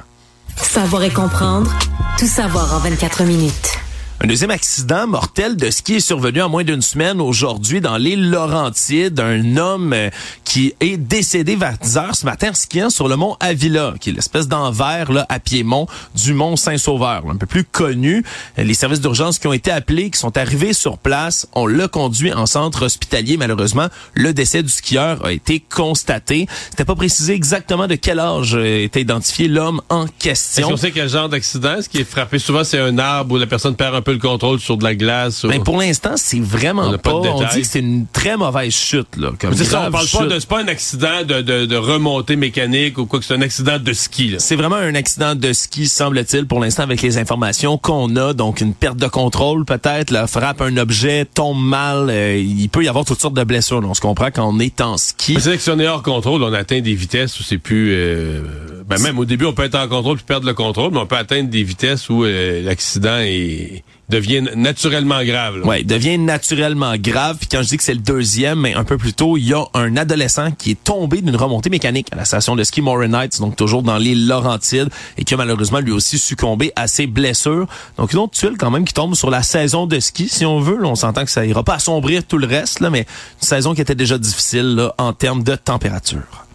Savoir 0.56 1.04
et 1.04 1.12
comprendre, 1.12 1.72
tout 2.18 2.28
savoir 2.28 2.74
en 2.74 2.80
24 2.80 3.24
minutes. 3.24 3.85
Un 4.22 4.28
deuxième 4.28 4.50
accident 4.52 5.08
mortel 5.08 5.58
de 5.58 5.70
ski 5.70 5.96
est 5.96 6.00
survenu 6.00 6.42
en 6.42 6.48
moins 6.48 6.64
d'une 6.64 6.82
semaine 6.82 7.20
aujourd'hui 7.20 7.82
dans 7.82 7.98
l'île 7.98 8.30
Laurentides. 8.30 9.20
Un 9.20 9.58
homme 9.58 9.92
euh, 9.92 10.10
qui 10.46 10.74
est 10.80 10.96
décédé 10.96 11.58
vers 11.58 11.78
10 11.78 11.98
heures 11.98 12.16
ce 12.16 12.26
matin 12.26 12.54
skiant 12.54 12.90
sur 12.90 13.10
le 13.10 13.18
mont 13.18 13.36
Avila, 13.42 13.94
qui 14.00 14.12
est 14.12 14.14
l'espèce 14.14 14.48
d'envers 14.48 15.12
là, 15.12 15.26
à 15.28 15.40
Piémont 15.40 15.88
du 16.16 16.34
mont 16.34 16.56
Saint-Sauveur, 16.56 17.24
un 17.30 17.36
peu 17.36 17.46
plus 17.46 17.66
connu. 17.66 18.24
Les 18.58 18.74
services 18.74 19.02
d'urgence 19.02 19.38
qui 19.38 19.48
ont 19.48 19.54
été 19.54 19.70
appelés, 19.70 20.10
qui 20.10 20.18
sont 20.18 20.38
arrivés 20.38 20.72
sur 20.72 20.98
place, 20.98 21.46
on 21.52 21.68
l'a 21.68 21.90
conduit 21.90 22.32
en 22.32 22.46
centre 22.46 22.86
hospitalier. 22.86 23.36
Malheureusement, 23.36 23.90
le 24.14 24.34
décès 24.34 24.64
du 24.64 24.70
skieur 24.70 25.26
a 25.26 25.34
été 25.34 25.60
constaté. 25.60 26.48
C'était 26.70 26.86
pas 26.86 26.96
précisé 26.96 27.34
exactement 27.34 27.86
de 27.88 27.96
quel 27.96 28.20
âge 28.20 28.56
était 28.56 29.02
identifié 29.02 29.50
l'homme 29.50 29.82
en 29.90 30.08
question. 30.08 30.62
Est-ce 30.62 30.72
qu'on 30.72 30.78
sait 30.78 30.92
quel 30.92 31.10
genre 31.10 31.28
d'accident? 31.28 31.82
Ce 31.82 31.90
qui 31.90 31.98
est 31.98 32.10
frappé 32.10 32.40
souvent, 32.40 32.64
c'est 32.64 32.80
un 32.80 32.98
arbre 32.98 33.36
où 33.36 33.38
la 33.38 33.46
personne 33.46 33.76
perd 33.76 33.94
un 33.94 34.05
peu 34.06 34.14
le 34.14 34.20
contrôle 34.20 34.60
sur 34.60 34.78
de 34.78 34.84
la 34.84 34.96
glace. 34.96 35.44
Mais 35.44 35.58
ben, 35.58 35.64
pour 35.64 35.78
l'instant, 35.78 36.14
c'est 36.16 36.40
vraiment 36.40 36.98
pas. 36.98 37.14
on 37.14 37.44
dit 37.52 37.62
que 37.62 37.68
c'est 37.68 37.80
une 37.80 38.06
très 38.08 38.38
mauvaise 38.38 38.74
chute 38.74 39.18
là. 39.18 39.32
Comme 39.40 39.54
ça, 39.54 39.88
on 39.88 39.92
parle 39.92 40.08
pas 40.08 40.26
de 40.28 40.40
c'est 40.40 40.48
pas 40.48 40.62
un 40.62 40.68
accident 40.68 41.24
de, 41.28 41.42
de, 41.42 41.66
de, 41.66 41.76
remontée 41.76 42.36
mécanique 42.36 42.98
ou 42.98 43.06
quoi 43.06 43.20
que 43.20 43.26
c'est 43.26 43.34
un 43.34 43.42
accident 43.42 43.80
de 43.80 43.94
ski. 43.94 44.36
C'est 44.38 44.56
vraiment 44.56 44.76
un 44.76 44.96
accident 44.96 45.36
de 45.36 45.54
ski, 45.54 45.88
semble-t-il, 45.88 46.46
pour 46.46 46.60
l'instant, 46.60 46.84
avec 46.84 47.02
les 47.02 47.18
informations 47.18 47.78
qu'on 47.78 48.16
a. 48.16 48.34
Donc, 48.34 48.62
une 48.62 48.74
perte 48.74 48.98
de 48.98 49.08
contrôle, 49.08 49.66
peut-être, 49.66 50.12
la 50.12 50.28
frappe 50.28 50.62
un 50.62 50.78
objet, 50.78 51.26
tombe 51.26 51.62
mal. 51.62 52.10
Euh, 52.10 52.38
il 52.38 52.70
peut 52.70 52.84
y 52.84 52.88
avoir 52.88 53.06
toutes 53.06 53.22
sortes 53.22 53.34
de 53.34 53.44
blessures. 53.44 53.82
on 53.84 53.94
se 53.94 54.02
comprend 54.02 54.30
quand 54.32 54.48
on 54.48 54.60
est 54.60 54.82
en 54.82 54.98
ski. 54.98 55.38
C'est 55.40 55.58
que 55.58 55.64
si 55.64 55.70
on 55.72 55.80
est 55.80 55.88
hors 55.88 56.04
contrôle, 56.04 56.44
on 56.44 56.54
atteint 56.54 56.82
des 56.82 56.96
vitesses 56.96 57.40
où 57.40 57.44
c'est 57.44 57.58
plus... 57.58 57.92
Euh, 57.94 58.42
ben 58.88 59.02
même 59.02 59.18
au 59.18 59.26
début, 59.26 59.46
on 59.46 59.54
peut 59.54 59.64
être 59.64 59.80
en 59.80 59.88
contrôle 59.88 60.18
puis 60.18 60.26
perdre 60.26 60.46
le 60.46 60.54
contrôle, 60.54 60.92
mais 60.92 61.00
on 61.00 61.08
peut 61.08 61.18
atteindre 61.18 61.50
des 61.50 61.64
vitesses 61.64 62.08
où 62.10 62.24
euh, 62.24 62.62
l'accident 62.62 63.18
est 63.18 63.84
devient 64.10 64.44
naturellement 64.56 65.24
grave. 65.24 65.62
Oui, 65.64 65.84
devient 65.84 66.18
naturellement 66.18 66.96
grave. 66.98 67.38
Puis 67.40 67.48
quand 67.52 67.62
je 67.62 67.70
dis 67.70 67.78
que 67.78 67.84
c'est 67.84 67.94
le 67.94 68.00
deuxième, 68.00 68.60
mais 68.60 68.74
un 68.74 68.84
peu 68.84 68.98
plus 68.98 69.14
tôt, 69.14 69.38
il 69.38 69.48
y 69.48 69.54
a 69.54 69.64
un 69.74 69.98
adolescent 69.98 70.52
qui 70.52 70.72
est 70.72 70.84
tombé 70.84 71.22
d'une 71.22 71.36
remontée 71.36 71.70
mécanique 71.70 72.08
à 72.12 72.16
la 72.16 72.26
station 72.26 72.56
de 72.56 72.64
ski 72.64 72.82
Morin 72.82 73.14
Heights, 73.14 73.40
donc 73.40 73.56
toujours 73.56 73.84
dans 73.84 73.98
l'île 73.98 74.28
Laurentide, 74.28 74.90
et 75.18 75.24
qui 75.24 75.34
a 75.34 75.38
malheureusement 75.38 75.80
lui 75.80 75.92
aussi 75.92 76.18
succombé 76.18 76.72
à 76.76 76.88
ses 76.88 77.08
blessures. 77.08 77.68
Donc 77.98 78.14
une 78.14 78.20
autre 78.20 78.34
tuile 78.34 78.58
quand 78.58 78.72
même 78.72 78.86
qui 78.86 78.94
tombe 78.94 79.16
sur 79.16 79.30
la 79.30 79.44
saison 79.44 79.88
de 79.88 80.00
ski, 80.00 80.30
si 80.30 80.46
on 80.46 80.60
veut. 80.60 80.84
on 80.86 80.96
s'entend 80.96 81.26
que 81.26 81.32
ça 81.32 81.46
ira 81.46 81.64
pas 81.64 81.76
assombrir 81.76 82.24
tout 82.24 82.38
le 82.38 82.48
reste, 82.48 82.80
là, 82.80 82.90
mais 82.90 83.02
une 83.42 83.48
saison 83.48 83.74
qui 83.74 83.82
était 83.82 83.96
déjà 83.96 84.18
difficile 84.18 84.76
là, 84.76 84.94
en 84.98 85.14
termes 85.14 85.44
de 85.44 85.56
température. 85.56 86.46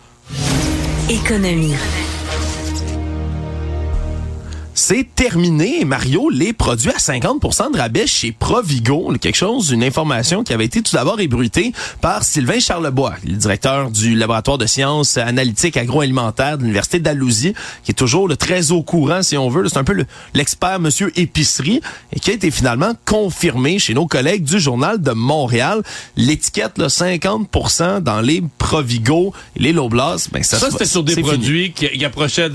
Économie. 1.09 1.75
C'est 4.83 5.15
terminé, 5.15 5.85
Mario, 5.85 6.31
les 6.31 6.55
produits 6.55 6.91
à 6.91 6.97
50% 6.97 7.71
de 7.71 7.77
rabais 7.77 8.07
chez 8.07 8.33
Provigo. 8.33 9.13
Quelque 9.21 9.37
chose, 9.37 9.73
une 9.73 9.85
information 9.85 10.43
qui 10.43 10.55
avait 10.55 10.65
été 10.65 10.81
tout 10.81 10.95
d'abord 10.95 11.21
ébruitée 11.21 11.73
par 12.01 12.25
Sylvain 12.25 12.59
Charlebois, 12.61 13.13
le 13.27 13.35
directeur 13.35 13.91
du 13.91 14.15
laboratoire 14.15 14.57
de 14.57 14.65
sciences 14.65 15.19
analytiques 15.19 15.77
agroalimentaires 15.77 16.57
de 16.57 16.63
l'Université 16.63 16.99
d'Alousie, 16.99 17.53
qui 17.85 17.91
est 17.91 17.95
toujours 17.95 18.27
le 18.27 18.37
très 18.37 18.73
au 18.73 18.83
courant, 18.83 19.23
si 19.23 19.37
on 19.37 19.51
veut. 19.51 19.69
C'est 19.69 19.77
un 19.77 19.85
peu 19.85 20.07
l'expert 20.33 20.81
monsieur 20.81 21.13
épicerie 21.15 21.83
et 22.15 22.19
qui 22.19 22.31
a 22.31 22.33
été 22.33 22.51
finalement 22.51 22.95
confirmé 23.05 23.79
chez 23.79 23.93
nos 23.93 24.07
collègues 24.07 24.45
du 24.45 24.59
Journal 24.59 25.01
de 25.01 25.13
Montréal. 25.13 25.83
L'étiquette, 26.17 26.79
50% 26.79 28.01
dans 28.01 28.23
les 28.23 28.43
Provigo 28.57 29.35
les 29.57 29.75
Loblas, 29.75 30.29
ben 30.33 30.43
ça, 30.43 30.59
ça 30.59 30.71
c'était 30.71 30.87
sur 30.87 31.05
des 31.05 31.17
produits 31.17 31.73
qui, 31.73 32.03
approchaient, 32.03 32.49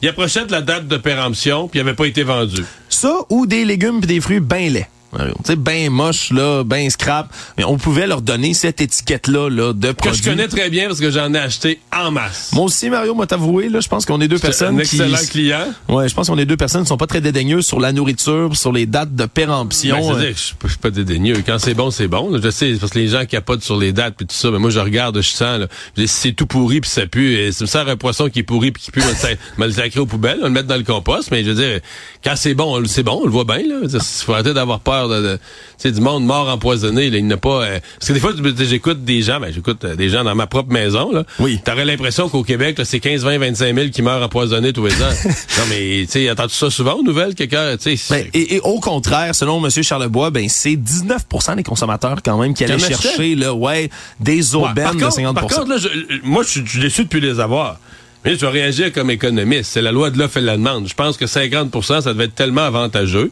qui 0.00 0.08
approchaient 0.08 0.46
de 0.46 0.52
la 0.52 0.62
date 0.62 0.88
de 0.88 0.96
péremption 0.96 1.65
puis 1.68 1.78
il 1.78 1.84
n'avait 1.84 1.96
pas 1.96 2.06
été 2.06 2.22
vendu. 2.22 2.64
Ça 2.88 3.14
ou 3.30 3.46
des 3.46 3.64
légumes 3.64 4.00
et 4.02 4.06
des 4.06 4.20
fruits 4.20 4.40
bien 4.40 4.70
laids. 4.70 4.88
Tu 5.18 5.32
sais, 5.44 5.56
ben 5.56 5.90
moche, 5.90 6.30
là, 6.30 6.64
ben 6.64 6.88
scrap. 6.90 7.32
Mais 7.56 7.64
on 7.64 7.78
pouvait 7.78 8.06
leur 8.06 8.22
donner 8.22 8.54
cette 8.54 8.80
étiquette-là 8.80 9.48
là, 9.48 9.72
de 9.72 9.92
produits. 9.92 10.20
Que 10.20 10.24
je 10.24 10.30
connais 10.30 10.48
très 10.48 10.70
bien 10.70 10.86
parce 10.86 11.00
que 11.00 11.10
j'en 11.10 11.32
ai 11.34 11.38
acheté 11.38 11.80
en 11.94 12.10
masse. 12.10 12.50
Moi 12.52 12.64
aussi, 12.64 12.90
Mario, 12.90 13.14
moi 13.14 13.26
t'avoué, 13.26 13.68
là, 13.68 13.80
je 13.80 13.88
pense 13.88 14.04
qu'on 14.04 14.20
est 14.20 14.28
deux 14.28 14.38
personnes 14.38 14.76
un 14.76 14.78
excellent 14.78 15.16
client. 15.28 15.66
Ouais, 15.88 16.08
je 16.08 16.14
pense 16.14 16.28
qu'on 16.28 16.38
est 16.38 16.46
deux 16.46 16.56
personnes 16.56 16.82
qui 16.82 16.88
sont 16.88 16.96
pas 16.96 17.06
très 17.06 17.20
dédaigneuses 17.20 17.66
sur 17.66 17.80
la 17.80 17.92
nourriture, 17.92 18.56
sur 18.56 18.72
les 18.72 18.86
dates 18.86 19.14
de 19.14 19.26
péremption. 19.26 19.96
Ben, 19.96 20.16
euh. 20.16 20.32
je, 20.34 20.68
suis 20.68 20.78
pas 20.78 20.90
dédaigneux. 20.90 21.42
Quand 21.46 21.58
c'est 21.58 21.74
bon, 21.74 21.90
c'est 21.90 22.08
bon. 22.08 22.38
Je 22.42 22.50
sais, 22.50 22.74
parce 22.78 22.92
que 22.92 22.98
les 22.98 23.08
gens 23.08 23.24
capotent 23.24 23.62
sur 23.62 23.78
les 23.78 23.92
dates 23.92 24.14
puis 24.16 24.26
tout 24.26 24.34
ça. 24.34 24.50
Mais 24.50 24.58
moi, 24.58 24.70
je 24.70 24.80
regarde, 24.80 25.20
je 25.20 25.28
sens, 25.28 25.60
là. 25.60 25.66
Si 25.96 26.06
c'est 26.08 26.32
tout 26.32 26.46
pourri 26.46 26.80
puis 26.80 26.90
ça 26.90 27.06
pue, 27.06 27.34
et 27.34 27.52
ça 27.52 27.64
me 27.64 27.66
sert 27.66 27.88
un 27.88 27.96
poisson 27.96 28.28
qui 28.28 28.40
est 28.40 28.44
pourri 28.44 28.70
puis 28.70 28.82
qui 28.82 28.90
pue, 28.90 29.02
on 29.02 29.64
le 29.64 29.72
sacrer 29.72 30.00
aux 30.00 30.06
poubelles, 30.06 30.38
on 30.42 30.46
le 30.46 30.50
mettre 30.50 30.68
dans 30.68 30.76
le 30.76 30.84
compost. 30.84 31.30
Mais 31.30 31.44
je 31.44 31.50
veux 31.50 31.54
dire, 31.54 31.80
quand 32.24 32.34
c'est 32.36 32.54
bon, 32.54 32.84
c'est 32.86 33.02
bon, 33.02 33.20
on 33.22 33.24
le 33.24 33.30
voit 33.30 33.44
bien, 33.44 33.58
là. 33.58 33.80
Il 33.92 34.00
faut 34.00 34.32
arrêter 34.32 34.54
d'avoir 34.54 34.80
peur 34.80 35.05
de, 35.08 35.38
du 35.84 36.00
monde 36.00 36.24
mort 36.24 36.48
empoisonné. 36.48 37.10
Là, 37.10 37.18
il 37.18 37.26
n'a 37.26 37.36
pas. 37.36 37.64
Euh, 37.64 37.80
parce 37.98 38.08
que 38.08 38.12
des 38.12 38.20
fois, 38.20 38.32
j'écoute 38.58 39.04
des 39.04 39.22
gens, 39.22 39.40
ben, 39.40 39.52
j'écoute 39.52 39.84
euh, 39.84 39.96
des 39.96 40.08
gens 40.08 40.24
dans 40.24 40.34
ma 40.34 40.46
propre 40.46 40.72
maison. 40.72 41.12
Là. 41.12 41.24
Oui. 41.38 41.60
T'aurais 41.64 41.84
l'impression 41.84 42.28
qu'au 42.28 42.42
Québec, 42.42 42.80
c'est 42.84 43.00
15, 43.00 43.24
20, 43.24 43.38
25 43.38 43.74
000 43.74 43.88
qui 43.90 44.02
meurent 44.02 44.22
empoisonnés 44.22 44.72
tous 44.72 44.86
les 44.86 44.94
ans. 44.94 45.14
non, 45.24 45.64
mais 45.68 46.02
tu 46.06 46.12
sais, 46.12 46.28
attends 46.28 46.48
ça 46.48 46.70
souvent 46.70 46.94
aux 46.94 47.02
nouvelles, 47.02 47.34
quelqu'un, 47.34 47.76
tu 47.76 47.96
sais. 47.96 48.14
Ben, 48.14 48.26
et, 48.34 48.56
et, 48.56 48.60
au 48.60 48.80
contraire, 48.80 49.34
selon 49.34 49.64
M. 49.64 49.70
Charlebois, 49.70 50.30
ben 50.30 50.48
c'est 50.48 50.76
19% 50.76 51.56
des 51.56 51.62
consommateurs 51.62 52.18
quand 52.24 52.38
même 52.38 52.54
qui 52.54 52.64
allaient 52.64 52.78
chercher 52.78 53.34
là, 53.34 53.54
ouais, 53.54 53.90
des 54.20 54.54
aubaines 54.54 54.96
de 54.96 55.10
50 55.10 55.34
Par 55.34 55.46
contre, 55.46 55.68
là, 55.68 55.76
je, 55.78 55.88
moi, 56.22 56.42
je 56.42 56.48
suis 56.48 56.80
déçu 56.80 57.04
de 57.04 57.08
plus 57.08 57.20
les 57.20 57.40
avoir. 57.40 57.78
Mais 58.24 58.34
je 58.34 58.40
vais 58.40 58.48
réagir 58.48 58.92
comme 58.92 59.10
économiste. 59.10 59.70
C'est 59.72 59.82
la 59.82 59.92
loi 59.92 60.10
de 60.10 60.18
l'offre 60.18 60.38
et 60.38 60.40
de 60.40 60.46
la 60.46 60.56
demande. 60.56 60.88
Je 60.88 60.94
pense 60.94 61.16
que 61.16 61.26
50% 61.26 62.02
ça 62.02 62.12
devait 62.12 62.24
être 62.24 62.34
tellement 62.34 62.62
avantageux 62.62 63.30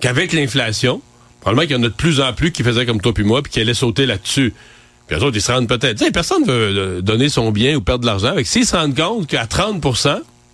qu'avec 0.00 0.32
l'inflation, 0.32 1.00
probablement 1.40 1.66
qu'il 1.66 1.76
y 1.76 1.78
en 1.78 1.82
a 1.82 1.88
de 1.88 1.94
plus 1.94 2.20
en 2.20 2.32
plus 2.32 2.52
qui 2.52 2.62
faisaient 2.62 2.86
comme 2.86 3.00
toi 3.00 3.12
puis 3.12 3.24
moi 3.24 3.42
puis 3.42 3.52
qui 3.52 3.60
allaient 3.60 3.74
sauter 3.74 4.06
là-dessus. 4.06 4.54
Puis 5.06 5.16
eux 5.16 5.22
autres, 5.22 5.36
ils 5.36 5.42
se 5.42 5.52
rendent 5.52 5.68
peut-être. 5.68 6.04
Personne 6.12 6.44
veut 6.44 6.52
euh, 6.52 7.00
donner 7.00 7.28
son 7.28 7.52
bien 7.52 7.76
ou 7.76 7.80
perdre 7.80 8.02
de 8.02 8.06
l'argent. 8.06 8.28
Avec 8.28 8.46
s'ils 8.46 8.66
se 8.66 8.76
rendent 8.76 8.96
compte 8.96 9.26
qu'à 9.28 9.46
30 9.46 9.80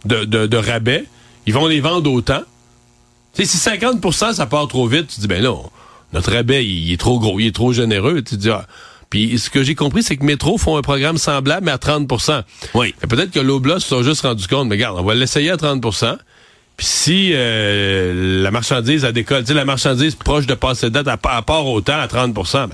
de, 0.05 0.25
de, 0.25 0.47
de, 0.47 0.57
rabais, 0.57 1.05
ils 1.47 1.55
vont 1.55 1.67
les 1.67 1.81
vendre 1.81 2.13
autant. 2.13 2.43
Tu 3.35 3.47
sais, 3.47 3.57
si 3.57 3.69
50% 3.69 4.35
ça 4.35 4.47
part 4.47 4.69
trop 4.69 4.87
vite, 4.87 5.07
tu 5.09 5.21
dis, 5.21 5.27
ben 5.27 5.43
là, 5.43 5.55
notre 6.13 6.33
rabais, 6.33 6.67
il, 6.67 6.93
est 6.93 7.01
trop 7.01 7.19
gros, 7.19 7.41
il 7.41 7.47
est 7.47 7.55
trop 7.55 7.73
généreux. 7.73 8.23
Tu 8.23 8.37
dis, 8.37 8.51
ah. 8.51 8.67
Puis 9.09 9.39
ce 9.39 9.51
que 9.51 9.63
j'ai 9.63 9.75
compris, 9.75 10.03
c'est 10.03 10.17
que 10.17 10.25
Métro 10.25 10.57
font 10.57 10.77
un 10.77 10.83
programme 10.83 11.19
semblable, 11.19 11.67
mais 11.67 11.73
à 11.73 11.77
30% 11.77 12.43
Oui. 12.75 12.95
Peut-être 13.09 13.31
que 13.31 13.41
l'Oblas 13.41 13.81
se 13.81 13.89
sont 13.89 14.03
juste 14.03 14.23
rendu 14.23 14.47
compte, 14.47 14.69
mais 14.69 14.77
regarde, 14.77 14.99
on 14.99 15.03
va 15.03 15.15
l'essayer 15.15 15.51
à 15.51 15.57
30 15.57 15.83
puis 16.77 16.87
si 16.87 17.31
euh, 17.35 18.43
la 18.43 18.51
marchandise 18.51 19.05
a 19.05 19.13
décolle, 19.13 19.41
tu 19.41 19.49
sais, 19.49 19.55
la 19.55 19.65
marchandise 19.65 20.15
proche 20.15 20.47
de 20.47 20.55
passer 20.55 20.91
date 20.91 21.09
à, 21.09 21.19
à 21.23 21.43
part 21.43 21.67
autant 21.67 22.01
à 22.01 22.09
30 22.09 22.33
ben, 22.33 22.69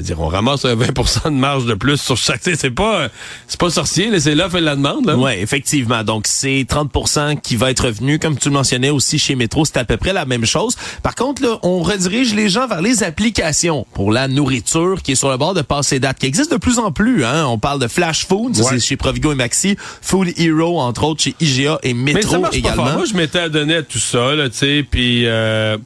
dire, 0.00 0.20
on 0.20 0.28
ramasse 0.28 0.64
20% 0.64 1.24
de 1.24 1.30
marge 1.30 1.66
de 1.66 1.74
plus 1.74 2.00
sur 2.00 2.16
chaque. 2.16 2.40
C'est 2.42 2.70
pas, 2.70 3.08
c'est 3.46 3.60
pas 3.60 3.70
sorcier, 3.70 4.18
c'est 4.20 4.34
l'offre 4.34 4.56
et 4.56 4.60
la 4.60 4.74
demande. 4.76 5.14
Oui, 5.18 5.32
effectivement. 5.38 6.02
Donc 6.02 6.26
c'est 6.26 6.66
30% 6.68 7.40
qui 7.40 7.56
va 7.56 7.70
être 7.70 7.86
revenu, 7.86 8.18
comme 8.18 8.36
tu 8.36 8.48
le 8.48 8.54
mentionnais 8.54 8.90
aussi 8.90 9.18
chez 9.18 9.34
Métro, 9.34 9.64
c'est 9.64 9.76
à 9.76 9.84
peu 9.84 9.96
près 9.96 10.12
la 10.12 10.24
même 10.24 10.44
chose. 10.44 10.76
Par 11.02 11.14
contre, 11.14 11.42
là, 11.42 11.58
on 11.62 11.82
redirige 11.82 12.34
les 12.34 12.48
gens 12.48 12.66
vers 12.66 12.80
les 12.80 13.02
applications 13.02 13.86
pour 13.92 14.12
la 14.12 14.28
nourriture 14.28 15.02
qui 15.02 15.12
est 15.12 15.16
sur 15.16 15.30
le 15.30 15.36
bord 15.36 15.54
de 15.54 15.62
passer 15.62 16.00
date, 16.00 16.18
qui 16.18 16.26
existe 16.26 16.50
de 16.50 16.56
plus 16.56 16.78
en 16.78 16.90
plus. 16.92 17.24
Hein? 17.24 17.46
On 17.46 17.58
parle 17.58 17.80
de 17.80 17.88
Flash 17.88 18.26
Food, 18.26 18.56
c'est 18.56 18.80
chez 18.80 18.96
Provigo 18.96 19.32
et 19.32 19.36
Maxi, 19.36 19.76
Food 20.00 20.28
Hero 20.38 20.80
entre 20.80 21.04
autres 21.04 21.22
chez 21.22 21.34
IGA 21.40 21.78
et 21.82 21.94
Métro 21.94 22.44
également. 22.52 22.92
Moi, 22.92 23.04
je 23.04 23.14
m'étais 23.14 23.40
adonné 23.40 23.76
à 23.76 23.82
tout 23.82 23.98
ça, 23.98 24.34
là, 24.34 24.48
tu 24.48 24.56
sais, 24.58 24.86
puis. 24.88 25.26
Euh 25.26 25.76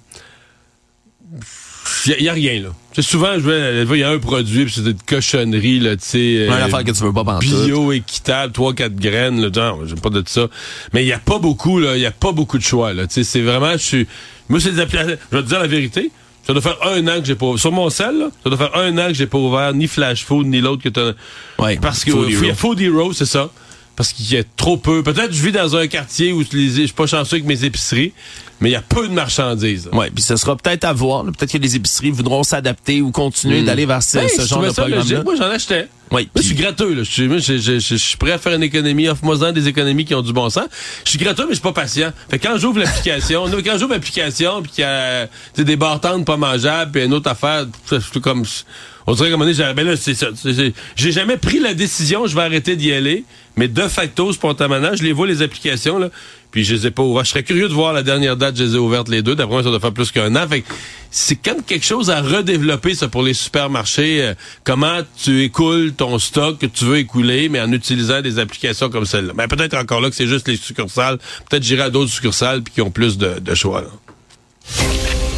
il 2.07 2.23
y, 2.23 2.29
a 2.29 2.33
rien, 2.33 2.61
là. 2.61 2.69
sais, 2.93 3.03
souvent, 3.03 3.35
je 3.35 3.41
vais, 3.41 3.85
il 3.85 4.01
y 4.01 4.03
a 4.03 4.11
un 4.11 4.19
produit, 4.19 4.65
puis 4.65 4.75
c'est 4.75 4.89
une 4.89 4.99
cochonnerie, 5.07 5.81
là, 5.81 5.97
tu 5.97 6.05
sais. 6.05 6.47
Une 6.47 6.53
affaire 6.53 6.85
que 6.85 6.91
tu 6.91 7.03
veux 7.03 7.13
pas 7.13 7.25
penser. 7.25 7.47
Bio, 7.47 7.93
équitable, 7.93 8.53
trois, 8.53 8.75
quatre 8.75 8.97
graines, 8.97 9.41
là, 9.41 9.49
genre, 9.53 9.87
j'aime 9.87 10.01
pas 10.01 10.11
de 10.11 10.23
ça. 10.27 10.49
Mais 10.93 11.05
il 11.05 11.09
y 11.09 11.13
a 11.13 11.19
pas 11.19 11.39
beaucoup, 11.39 11.79
là, 11.79 11.97
il 11.97 12.03
y 12.03 12.07
a 12.07 12.11
pas 12.11 12.33
beaucoup 12.33 12.59
de 12.59 12.63
choix, 12.63 12.93
là. 12.93 13.07
Tu 13.07 13.15
sais, 13.15 13.25
c'est 13.25 13.41
vraiment, 13.41 13.73
je 13.73 13.79
suis, 13.79 14.07
moi, 14.49 14.61
c'est 14.61 14.73
des 14.73 14.81
applications, 14.81 15.17
je 15.31 15.37
vais 15.37 15.43
te 15.43 15.49
dire 15.49 15.61
la 15.61 15.67
vérité. 15.67 16.11
Ça 16.47 16.53
doit 16.53 16.63
faire 16.63 16.79
un 16.87 17.05
an 17.09 17.19
que 17.19 17.27
j'ai 17.27 17.35
pas 17.35 17.57
Sur 17.57 17.73
mon 17.73 17.91
sel, 17.91 18.19
là, 18.19 18.31
ça 18.45 18.51
doit 18.51 18.59
faire 18.59 18.77
un 18.77 18.97
an 18.99 19.09
que 19.09 19.15
j'ai 19.15 19.27
pas 19.27 19.39
ouvert 19.39 19.75
ni 19.75 19.89
Flash 19.89 20.25
Food, 20.25 20.47
ni 20.47 20.61
l'autre 20.61 20.83
que 20.83 20.89
t'as. 20.89 21.13
Ouais. 21.59 21.77
Parce 21.83 22.05
que, 22.05 22.11
il 22.29 22.47
y 22.47 22.51
a 22.51 22.55
Food 22.55 22.81
Hero, 22.81 23.13
c'est 23.13 23.27
ça 23.27 23.51
parce 23.97 24.13
qu'il 24.13 24.31
y 24.31 24.37
a 24.37 24.45
trop 24.57 24.77
peu. 24.77 25.03
Peut-être 25.03 25.33
je 25.33 25.43
vis 25.43 25.53
dans 25.53 25.75
un 25.75 25.87
quartier 25.87 26.33
où 26.33 26.43
je 26.43 26.69
suis 26.69 26.89
pas 26.89 27.07
chanceux 27.07 27.37
avec 27.37 27.47
mes 27.47 27.65
épiceries, 27.65 28.13
mais 28.61 28.71
il 28.71 28.73
y 28.73 28.77
a 28.77 28.83
peu 28.83 29.07
de 29.09 29.13
marchandises. 29.13 29.89
Oui, 29.93 30.07
puis 30.15 30.23
ce 30.23 30.37
sera 30.37 30.57
peut-être 30.57 30.85
à 30.85 30.93
voir. 30.93 31.25
Peut-être 31.25 31.53
que 31.53 31.59
les 31.59 31.77
épiceries 31.77 32.11
voudront 32.11 32.43
s'adapter 32.43 33.03
ou 33.03 33.11
continuer 33.11 33.61
hmm. 33.63 33.67
d'aller 33.67 33.87
vers 33.87 34.03
ce, 34.03 34.19
ben, 34.19 34.47
genre 34.47 34.63
de 34.63 34.71
programme 34.71 35.25
Moi, 35.25 35.35
j'en 35.37 35.51
achetais. 35.51 35.89
Oui. 36.13 36.29
Je 36.37 36.43
suis 36.43 36.55
gratteux. 36.55 36.95
Là. 36.95 37.03
Je, 37.03 37.97
suis 37.97 38.17
prêt 38.17 38.33
à 38.33 38.39
faire 38.39 38.55
une 38.55 38.63
économie. 38.63 39.09
Offre-moi 39.09 39.53
des 39.53 39.69
économies 39.69 40.05
qui 40.05 40.15
ont 40.15 40.23
du 40.23 40.33
bon 40.33 40.49
sens. 40.49 40.67
Je 41.05 41.11
suis 41.11 41.19
gratteux, 41.19 41.45
mais 41.45 41.51
je 41.51 41.57
suis 41.57 41.63
pas 41.63 41.73
patient. 41.73 42.13
Fait 42.31 42.39
quand 42.39 42.57
j'ouvre 42.59 42.79
l'application, 42.79 43.45
quand 43.65 43.79
j'ouvre 43.79 43.93
l'application, 43.93 44.63
puis 44.63 44.73
qu'il 44.73 44.83
y 44.83 44.87
a 44.87 45.29
des 45.57 45.77
bartendes 45.77 46.25
pas 46.25 46.37
mangeables, 46.37 46.93
puis 46.93 47.05
une 47.05 47.15
autre 47.15 47.31
affaire, 47.31 47.67
comme... 48.23 48.45
On 49.09 49.15
dirait 49.15 49.31
comme 49.31 49.43
on 49.43 49.47
est, 49.47 49.75
ben 49.75 49.87
là, 49.87 49.97
c'est 49.97 50.15
ça. 50.15 50.27
J'ai 50.97 51.13
jamais 51.13 51.37
pris 51.37 51.61
la 51.61 51.75
décision, 51.75 52.27
je 52.27 52.35
vais 52.35 52.43
arrêter 52.43 52.75
d'y 52.75 52.93
aller, 52.93 53.25
mais 53.57 53.69
de 53.69 53.83
facto, 53.83 54.33
spontanément, 54.33 54.97
je 54.97 55.05
les 55.05 55.13
vois 55.13 55.29
les 55.29 55.43
applications, 55.43 56.01
là, 56.01 56.11
puis 56.57 56.65
je 56.65 56.75
les 56.75 56.87
ai 56.87 56.91
pas 56.91 57.03
ouvertes. 57.03 57.27
Je 57.27 57.33
serais 57.33 57.43
curieux 57.43 57.69
de 57.69 57.75
voir 57.75 57.93
la 57.93 58.03
dernière 58.03 58.35
date, 58.35 58.57
je 58.57 58.65
les 58.65 58.77
ai 58.77 58.79
ouvertes 58.79 59.11
les 59.11 59.21
deux. 59.21 59.35
D'après 59.35 59.57
moi, 59.57 59.63
ça 59.63 59.69
doit 59.69 59.79
faire 59.79 59.93
plus 59.93 60.11
qu'un 60.11 60.35
an. 60.37 60.49
Fait 60.49 60.65
c'est 61.11 61.37
quand 61.37 61.63
quelque 61.67 61.85
chose 61.85 62.09
à 62.09 62.23
redévelopper, 62.23 62.95
ça, 62.95 63.09
pour 63.09 63.23
les 63.23 63.35
supermarchés. 63.35 64.23
Euh, 64.23 64.35
comment 64.65 65.01
tu 65.23 65.43
écoules 65.43 65.93
ton 65.93 66.19
stock 66.19 66.57
que 66.57 66.65
tu 66.65 66.87
veux 66.87 66.97
écouler, 66.97 67.51
mais 67.51 67.61
en 67.61 67.71
utilisant 67.73 68.23
des 68.23 68.39
applications 68.39 68.89
comme 68.89 69.05
celle-là. 69.05 69.35
Mais 69.37 69.49
ben, 69.49 69.55
peut-être 69.55 69.77
encore 69.77 70.01
là 70.01 70.09
que 70.09 70.17
c'est 70.17 70.27
juste 70.27 70.49
les 70.49 70.57
succursales. 70.57 71.19
Peut-être 71.51 71.63
j'irai 71.63 71.83
à 71.83 71.91
d'autres 71.91 72.11
succursales 72.11 72.63
puis 72.63 72.73
qui 72.73 72.81
ont 72.81 72.91
plus 72.91 73.19
de, 73.19 73.39
de 73.39 73.55
choix. 73.55 73.85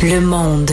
Le 0.01 0.21
monde. 0.21 0.71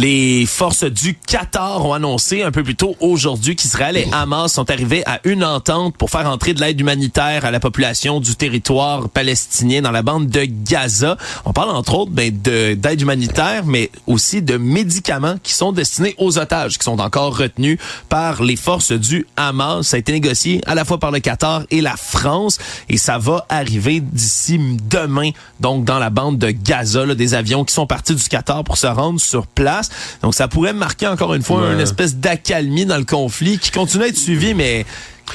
Les 0.00 0.46
forces 0.46 0.84
du 0.84 1.16
Qatar 1.16 1.84
ont 1.84 1.92
annoncé 1.92 2.44
un 2.44 2.52
peu 2.52 2.62
plus 2.62 2.76
tôt 2.76 2.94
aujourd'hui 3.00 3.56
qu'Israël 3.56 3.96
et 3.96 4.06
Hamas 4.12 4.52
sont 4.52 4.70
arrivés 4.70 5.02
à 5.06 5.18
une 5.24 5.42
entente 5.42 5.96
pour 5.96 6.08
faire 6.08 6.30
entrer 6.30 6.54
de 6.54 6.60
l'aide 6.60 6.78
humanitaire 6.78 7.44
à 7.44 7.50
la 7.50 7.58
population 7.58 8.20
du 8.20 8.36
territoire 8.36 9.08
palestinien 9.08 9.82
dans 9.82 9.90
la 9.90 10.02
bande 10.02 10.28
de 10.28 10.44
Gaza. 10.44 11.16
On 11.44 11.52
parle 11.52 11.70
entre 11.70 11.96
autres 11.96 12.12
ben, 12.12 12.30
d'aide 12.30 13.00
humanitaire, 13.00 13.64
mais 13.66 13.90
aussi 14.06 14.40
de 14.40 14.56
médicaments 14.56 15.34
qui 15.42 15.52
sont 15.52 15.72
destinés 15.72 16.14
aux 16.18 16.38
otages, 16.38 16.78
qui 16.78 16.84
sont 16.84 17.00
encore 17.00 17.36
retenus 17.36 17.80
par 18.08 18.44
les 18.44 18.54
forces 18.54 18.92
du 18.92 19.26
Hamas. 19.36 19.84
Ça 19.88 19.96
a 19.96 19.98
été 19.98 20.12
négocié 20.12 20.60
à 20.66 20.76
la 20.76 20.84
fois 20.84 20.98
par 20.98 21.10
le 21.10 21.18
Qatar 21.18 21.64
et 21.72 21.80
la 21.80 21.96
France, 21.96 22.58
et 22.88 22.98
ça 22.98 23.18
va 23.18 23.46
arriver 23.48 23.98
d'ici 23.98 24.60
demain, 24.88 25.30
donc 25.58 25.84
dans 25.84 25.98
la 25.98 26.10
bande 26.10 26.38
de 26.38 26.52
Gaza, 26.52 27.04
là, 27.04 27.16
des 27.16 27.34
avions 27.34 27.64
qui 27.64 27.74
sont 27.74 27.88
partis 27.88 28.14
du 28.14 28.28
Qatar 28.28 28.62
pour 28.62 28.78
se 28.78 28.86
rendre 28.86 29.20
sur 29.20 29.48
place. 29.48 29.87
Donc, 30.22 30.34
ça 30.34 30.48
pourrait 30.48 30.72
marquer 30.72 31.06
encore 31.06 31.34
une 31.34 31.42
fois 31.42 31.72
une 31.72 31.80
espèce 31.80 32.16
d'accalmie 32.16 32.86
dans 32.86 32.98
le 32.98 33.04
conflit 33.04 33.58
qui 33.58 33.70
continue 33.70 34.04
à 34.04 34.08
être 34.08 34.16
suivi, 34.16 34.54
mais 34.54 34.84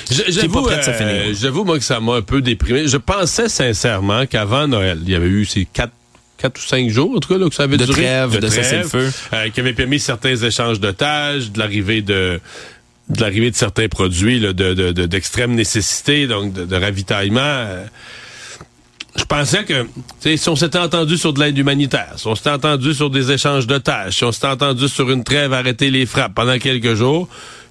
J'avoue, 0.09 0.67
euh, 0.69 1.33
j'avoue 1.39 1.63
moi 1.63 1.77
que 1.77 1.83
ça 1.83 1.99
m'a 1.99 2.15
un 2.15 2.21
peu 2.21 2.41
déprimé. 2.41 2.87
Je 2.87 2.97
pensais 2.97 3.47
sincèrement 3.47 4.25
qu'avant 4.25 4.67
Noël, 4.67 4.99
il 5.03 5.11
y 5.11 5.15
avait 5.15 5.27
eu 5.27 5.45
ces 5.45 5.65
quatre 5.65 5.93
quatre 6.37 6.57
ou 6.57 6.61
cinq 6.61 6.89
jours, 6.89 7.15
en 7.15 7.19
tout 7.19 7.29
cas, 7.29 7.37
là, 7.37 7.47
que 7.47 7.55
ça 7.55 7.63
avait 7.63 7.77
de 7.77 7.85
duré. 7.85 8.01
Trêve, 8.01 8.39
de, 8.39 8.47
cessez-le-feu. 8.47 9.11
Euh, 9.33 9.49
qui 9.49 9.59
avait 9.61 9.73
permis 9.73 9.99
certains 9.99 10.35
échanges 10.35 10.79
d'otages, 10.79 11.51
de 11.51 11.59
l'arrivée 11.59 12.01
de 12.01 12.39
de 13.09 13.21
l'arrivée 13.21 13.51
de 13.51 13.55
certains 13.55 13.89
produits 13.89 14.39
là, 14.39 14.53
de, 14.53 14.91
d'extrême 15.05 15.55
nécessité, 15.55 16.25
donc 16.25 16.53
de, 16.53 16.75
ravitaillement. 16.75 17.41
Euh, 17.41 17.85
je 19.15 19.23
pensais 19.25 19.63
que 19.63 19.87
si 20.19 20.49
on 20.49 20.55
s'était 20.55 20.79
entendu 20.79 21.17
sur 21.17 21.33
de 21.33 21.39
l'aide 21.39 21.57
humanitaire, 21.57 22.13
si 22.15 22.27
on 22.27 22.35
s'était 22.35 22.49
entendu 22.49 22.93
sur 22.93 23.09
des 23.09 23.31
échanges 23.31 23.67
de 23.67 23.77
tâches, 23.77 24.17
si 24.17 24.23
on 24.23 24.31
s'était 24.31 24.47
entendu 24.47 24.87
sur 24.87 25.09
une 25.11 25.23
trêve 25.23 25.53
arrêter 25.53 25.91
les 25.91 26.05
frappes 26.05 26.33
pendant 26.33 26.57
quelques 26.57 26.95
jours, 26.95 27.27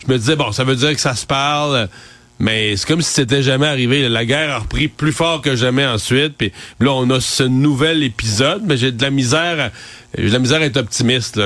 je 0.07 0.12
me 0.12 0.18
disais, 0.18 0.37
bon, 0.37 0.52
ça 0.52 0.64
veut 0.64 0.76
dire 0.76 0.94
que 0.94 1.00
ça 1.00 1.14
se 1.14 1.26
parle, 1.26 1.88
mais 2.42 2.76
c'est 2.76 2.88
comme 2.88 3.02
si 3.02 3.12
c'était 3.12 3.40
jamais 3.40 3.68
arrivé. 3.68 4.09
La 4.09 4.24
guerre 4.24 4.50
a 4.50 4.59
repris 4.59 4.88
plus 4.88 5.12
fort 5.12 5.42
que 5.42 5.55
jamais 5.55 5.87
ensuite. 5.87 6.37
Puis 6.37 6.50
là, 6.81 6.90
on 6.90 7.09
a 7.11 7.20
ce 7.20 7.44
nouvel 7.44 8.02
épisode, 8.02 8.62
mais 8.66 8.76
j'ai 8.76 8.90
de 8.90 9.00
la 9.00 9.11
misère. 9.11 9.70
J'ai 10.18 10.26
de 10.26 10.33
la 10.33 10.40
misère 10.40 10.61
à 10.61 10.64
être 10.64 10.76
optimiste. 10.76 11.40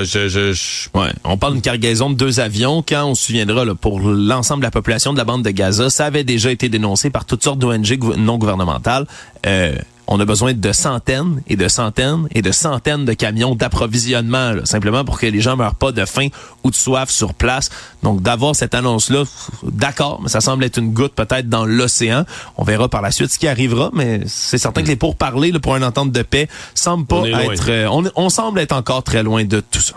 On 1.25 1.37
parle 1.37 1.53
d'une 1.53 1.63
cargaison 1.63 2.09
de 2.09 2.15
deux 2.15 2.41
avions. 2.41 2.83
Quand 2.83 3.05
on 3.05 3.15
se 3.15 3.27
souviendra, 3.27 3.67
pour 3.75 4.01
l'ensemble 4.01 4.63
de 4.63 4.67
la 4.67 4.71
population 4.71 5.13
de 5.13 5.19
la 5.19 5.25
bande 5.25 5.45
de 5.45 5.51
Gaza, 5.51 5.91
ça 5.91 6.07
avait 6.07 6.25
déjà 6.25 6.51
été 6.51 6.71
dénoncé 6.71 7.11
par 7.11 7.27
toutes 7.27 7.45
sortes 7.45 7.59
d'ONG 7.59 7.99
non 8.17 8.39
gouvernementales. 8.39 9.07
Euh, 9.45 9.77
on 10.07 10.21
a 10.21 10.25
besoin 10.25 10.55
de 10.55 10.73
centaines 10.73 11.43
et 11.49 11.57
de 11.57 11.69
centaines 11.69 12.29
et 12.33 12.43
de 12.43 12.53
centaines 12.53 13.05
de 13.05 13.13
camions 13.13 13.55
d'approvisionnement, 13.55 14.55
simplement 14.65 15.05
pour 15.05 15.19
que 15.19 15.27
les 15.27 15.41
gens 15.41 15.57
meurent 15.57 15.75
pas 15.75 15.93
de 15.93 16.05
faim 16.05 16.29
ou 16.65 16.71
de 16.71 16.75
soif 16.77 17.11
sur 17.11 17.35
place. 17.35 17.71
Donc 18.03 18.23
d'avoir 18.23 18.55
cette 18.55 18.75
annonce-là, 18.75 19.25
d'accord, 19.65 20.21
mais 20.23 20.29
ça 20.29 20.41
semble 20.41 20.65
être 20.65 20.79
une 20.79 20.93
goutte 20.93 21.15
peut-être 21.15 21.49
dans 21.49 21.65
l'océan. 21.65 22.25
On 22.57 22.65
verra 22.65 22.89
par 22.89 23.03
la 23.03 23.11
suite 23.11 23.33
ce 23.33 23.39
qui 23.39 23.49
arrivera, 23.49 23.91
mais 23.93 24.21
c'est 24.27 24.59
certain 24.59 24.83
que 24.83 24.89
les 24.89 24.97
pourparlers 24.97 25.53
là, 25.53 25.61
pour 25.61 25.77
une 25.77 25.85
entente 25.85 26.13
de 26.13 26.23
paix 26.23 26.49
semblent 26.75 27.07
pas 27.07 27.27
être... 27.27 27.69
Euh, 27.69 27.89
on, 27.91 28.05
on 28.15 28.29
semble 28.29 28.61
être 28.61 28.73
encore 28.73 29.03
très 29.03 29.23
loin 29.23 29.45
de 29.45 29.61
tout 29.61 29.81
ça. 29.81 29.95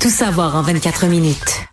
Tout 0.00 0.10
savoir 0.10 0.56
en 0.56 0.62
24 0.62 1.06
minutes. 1.06 1.68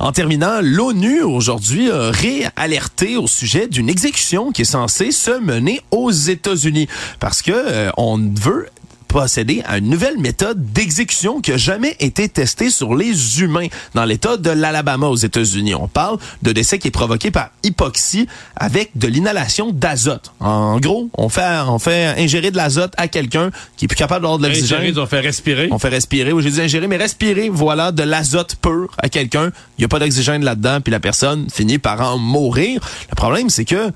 En 0.00 0.12
terminant, 0.12 0.60
l'ONU 0.62 1.22
aujourd'hui 1.22 1.90
a 1.90 2.12
réalerté 2.12 3.16
au 3.16 3.26
sujet 3.26 3.66
d'une 3.66 3.88
exécution 3.88 4.52
qui 4.52 4.62
est 4.62 4.64
censée 4.64 5.10
se 5.10 5.40
mener 5.40 5.80
aux 5.90 6.12
États-Unis. 6.12 6.86
Parce 7.18 7.42
que 7.42 7.50
euh, 7.52 7.90
on 7.96 8.16
veut 8.16 8.68
procédé 9.08 9.62
à 9.66 9.78
une 9.78 9.88
nouvelle 9.88 10.18
méthode 10.18 10.72
d'exécution 10.72 11.40
qui 11.40 11.52
a 11.52 11.56
jamais 11.56 11.96
été 11.98 12.28
testée 12.28 12.70
sur 12.70 12.94
les 12.94 13.40
humains 13.40 13.68
dans 13.94 14.04
l'État 14.04 14.36
de 14.36 14.50
l'Alabama 14.50 15.08
aux 15.08 15.16
États-Unis. 15.16 15.74
On 15.74 15.88
parle 15.88 16.18
de 16.42 16.52
décès 16.52 16.78
qui 16.78 16.88
est 16.88 16.92
provoqué 16.92 17.30
par 17.30 17.50
hypoxie 17.64 18.28
avec 18.54 18.90
de 18.94 19.08
l'inhalation 19.08 19.72
d'azote. 19.72 20.32
En 20.40 20.78
gros, 20.78 21.08
on 21.14 21.28
fait, 21.28 21.60
on 21.66 21.78
fait 21.78 22.14
ingérer 22.18 22.50
de 22.50 22.56
l'azote 22.56 22.92
à 22.96 23.08
quelqu'un 23.08 23.50
qui 23.76 23.86
est 23.86 23.88
plus 23.88 23.96
capable 23.96 24.22
d'avoir 24.22 24.38
de 24.38 24.46
l'oxygène. 24.46 24.96
On 24.98 25.06
fait 25.06 25.20
respirer. 25.20 25.68
On 25.70 25.78
fait 25.78 25.88
respirer. 25.88 26.32
Oui, 26.32 26.42
j'ai 26.42 26.50
dit 26.50 26.60
ingérer, 26.60 26.86
mais 26.86 26.96
respirer, 26.96 27.48
voilà, 27.48 27.92
de 27.92 28.02
l'azote 28.02 28.56
pur 28.60 28.88
à 28.98 29.08
quelqu'un. 29.08 29.50
Il 29.78 29.80
n'y 29.80 29.84
a 29.86 29.88
pas 29.88 29.98
d'oxygène 29.98 30.44
là-dedans, 30.44 30.80
puis 30.80 30.90
la 30.90 31.00
personne 31.00 31.46
finit 31.50 31.78
par 31.78 32.00
en 32.00 32.18
mourir. 32.18 32.80
Le 33.10 33.14
problème, 33.14 33.48
c'est 33.48 33.64
que 33.64 33.90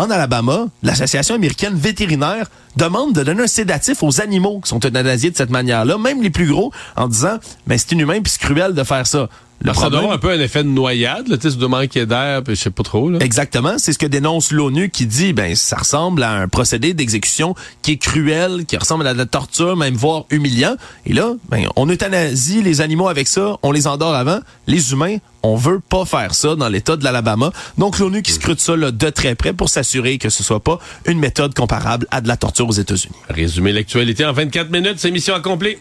en 0.00 0.10
Alabama, 0.10 0.66
l'Association 0.82 1.34
américaine 1.34 1.74
vétérinaire 1.74 2.46
demande 2.76 3.12
de 3.12 3.22
donner 3.22 3.42
un 3.42 3.46
sédatif 3.46 4.02
aux 4.02 4.22
animaux 4.22 4.60
qui 4.60 4.70
sont 4.70 4.78
euthanasiés 4.82 5.30
de 5.30 5.36
cette 5.36 5.50
manière-là, 5.50 5.98
même 5.98 6.22
les 6.22 6.30
plus 6.30 6.46
gros, 6.46 6.72
en 6.96 7.06
disant, 7.06 7.36
mais 7.66 7.76
c'est 7.76 7.92
inhumain 7.92 8.22
puis 8.22 8.32
c'est 8.32 8.40
cruel 8.40 8.72
de 8.72 8.82
faire 8.82 9.06
ça. 9.06 9.28
Le 9.62 9.74
ça 9.74 9.90
doit 9.90 10.12
un 10.12 10.18
peu 10.18 10.30
un 10.30 10.40
effet 10.40 10.64
de 10.64 10.68
noyade, 10.68 11.26
sais, 11.40 11.50
ça 11.50 11.56
doit 11.56 11.68
manquer 11.68 12.06
d'air, 12.06 12.42
je 12.48 12.54
sais 12.54 12.70
pas 12.70 12.82
trop. 12.82 13.10
Là. 13.10 13.18
Exactement, 13.20 13.74
c'est 13.76 13.92
ce 13.92 13.98
que 13.98 14.06
dénonce 14.06 14.52
l'ONU 14.52 14.88
qui 14.88 15.04
dit, 15.04 15.34
ben 15.34 15.54
ça 15.54 15.76
ressemble 15.76 16.22
à 16.22 16.32
un 16.32 16.48
procédé 16.48 16.94
d'exécution 16.94 17.54
qui 17.82 17.92
est 17.92 17.96
cruel, 17.98 18.64
qui 18.64 18.78
ressemble 18.78 19.06
à 19.06 19.12
de 19.12 19.18
la 19.18 19.26
torture, 19.26 19.76
même 19.76 19.94
voire 19.94 20.24
humiliant. 20.30 20.76
Et 21.04 21.12
là, 21.12 21.34
ben 21.50 21.66
on 21.76 21.88
euthanasie 21.90 22.62
les 22.62 22.80
animaux 22.80 23.08
avec 23.08 23.28
ça, 23.28 23.58
on 23.62 23.70
les 23.70 23.86
endort 23.86 24.14
avant. 24.14 24.40
Les 24.66 24.92
humains, 24.92 25.18
on 25.42 25.56
veut 25.56 25.80
pas 25.80 26.06
faire 26.06 26.34
ça 26.34 26.56
dans 26.56 26.68
l'État 26.68 26.96
de 26.96 27.04
l'Alabama. 27.04 27.52
Donc 27.76 27.98
l'ONU 27.98 28.22
qui 28.22 28.32
scrute 28.32 28.60
ça 28.60 28.76
là, 28.76 28.90
de 28.90 29.10
très 29.10 29.34
près 29.34 29.52
pour 29.52 29.68
s'assurer 29.68 30.16
que 30.16 30.30
ce 30.30 30.42
soit 30.42 30.60
pas 30.60 30.78
une 31.06 31.18
méthode 31.18 31.54
comparable 31.54 32.06
à 32.10 32.22
de 32.22 32.28
la 32.28 32.38
torture 32.38 32.66
aux 32.66 32.72
États-Unis. 32.72 33.14
Résumer 33.28 33.72
l'actualité 33.72 34.24
en 34.24 34.32
24 34.32 34.70
minutes, 34.70 34.94
c'est 34.96 35.10
mission 35.10 35.34
accomplie. 35.34 35.76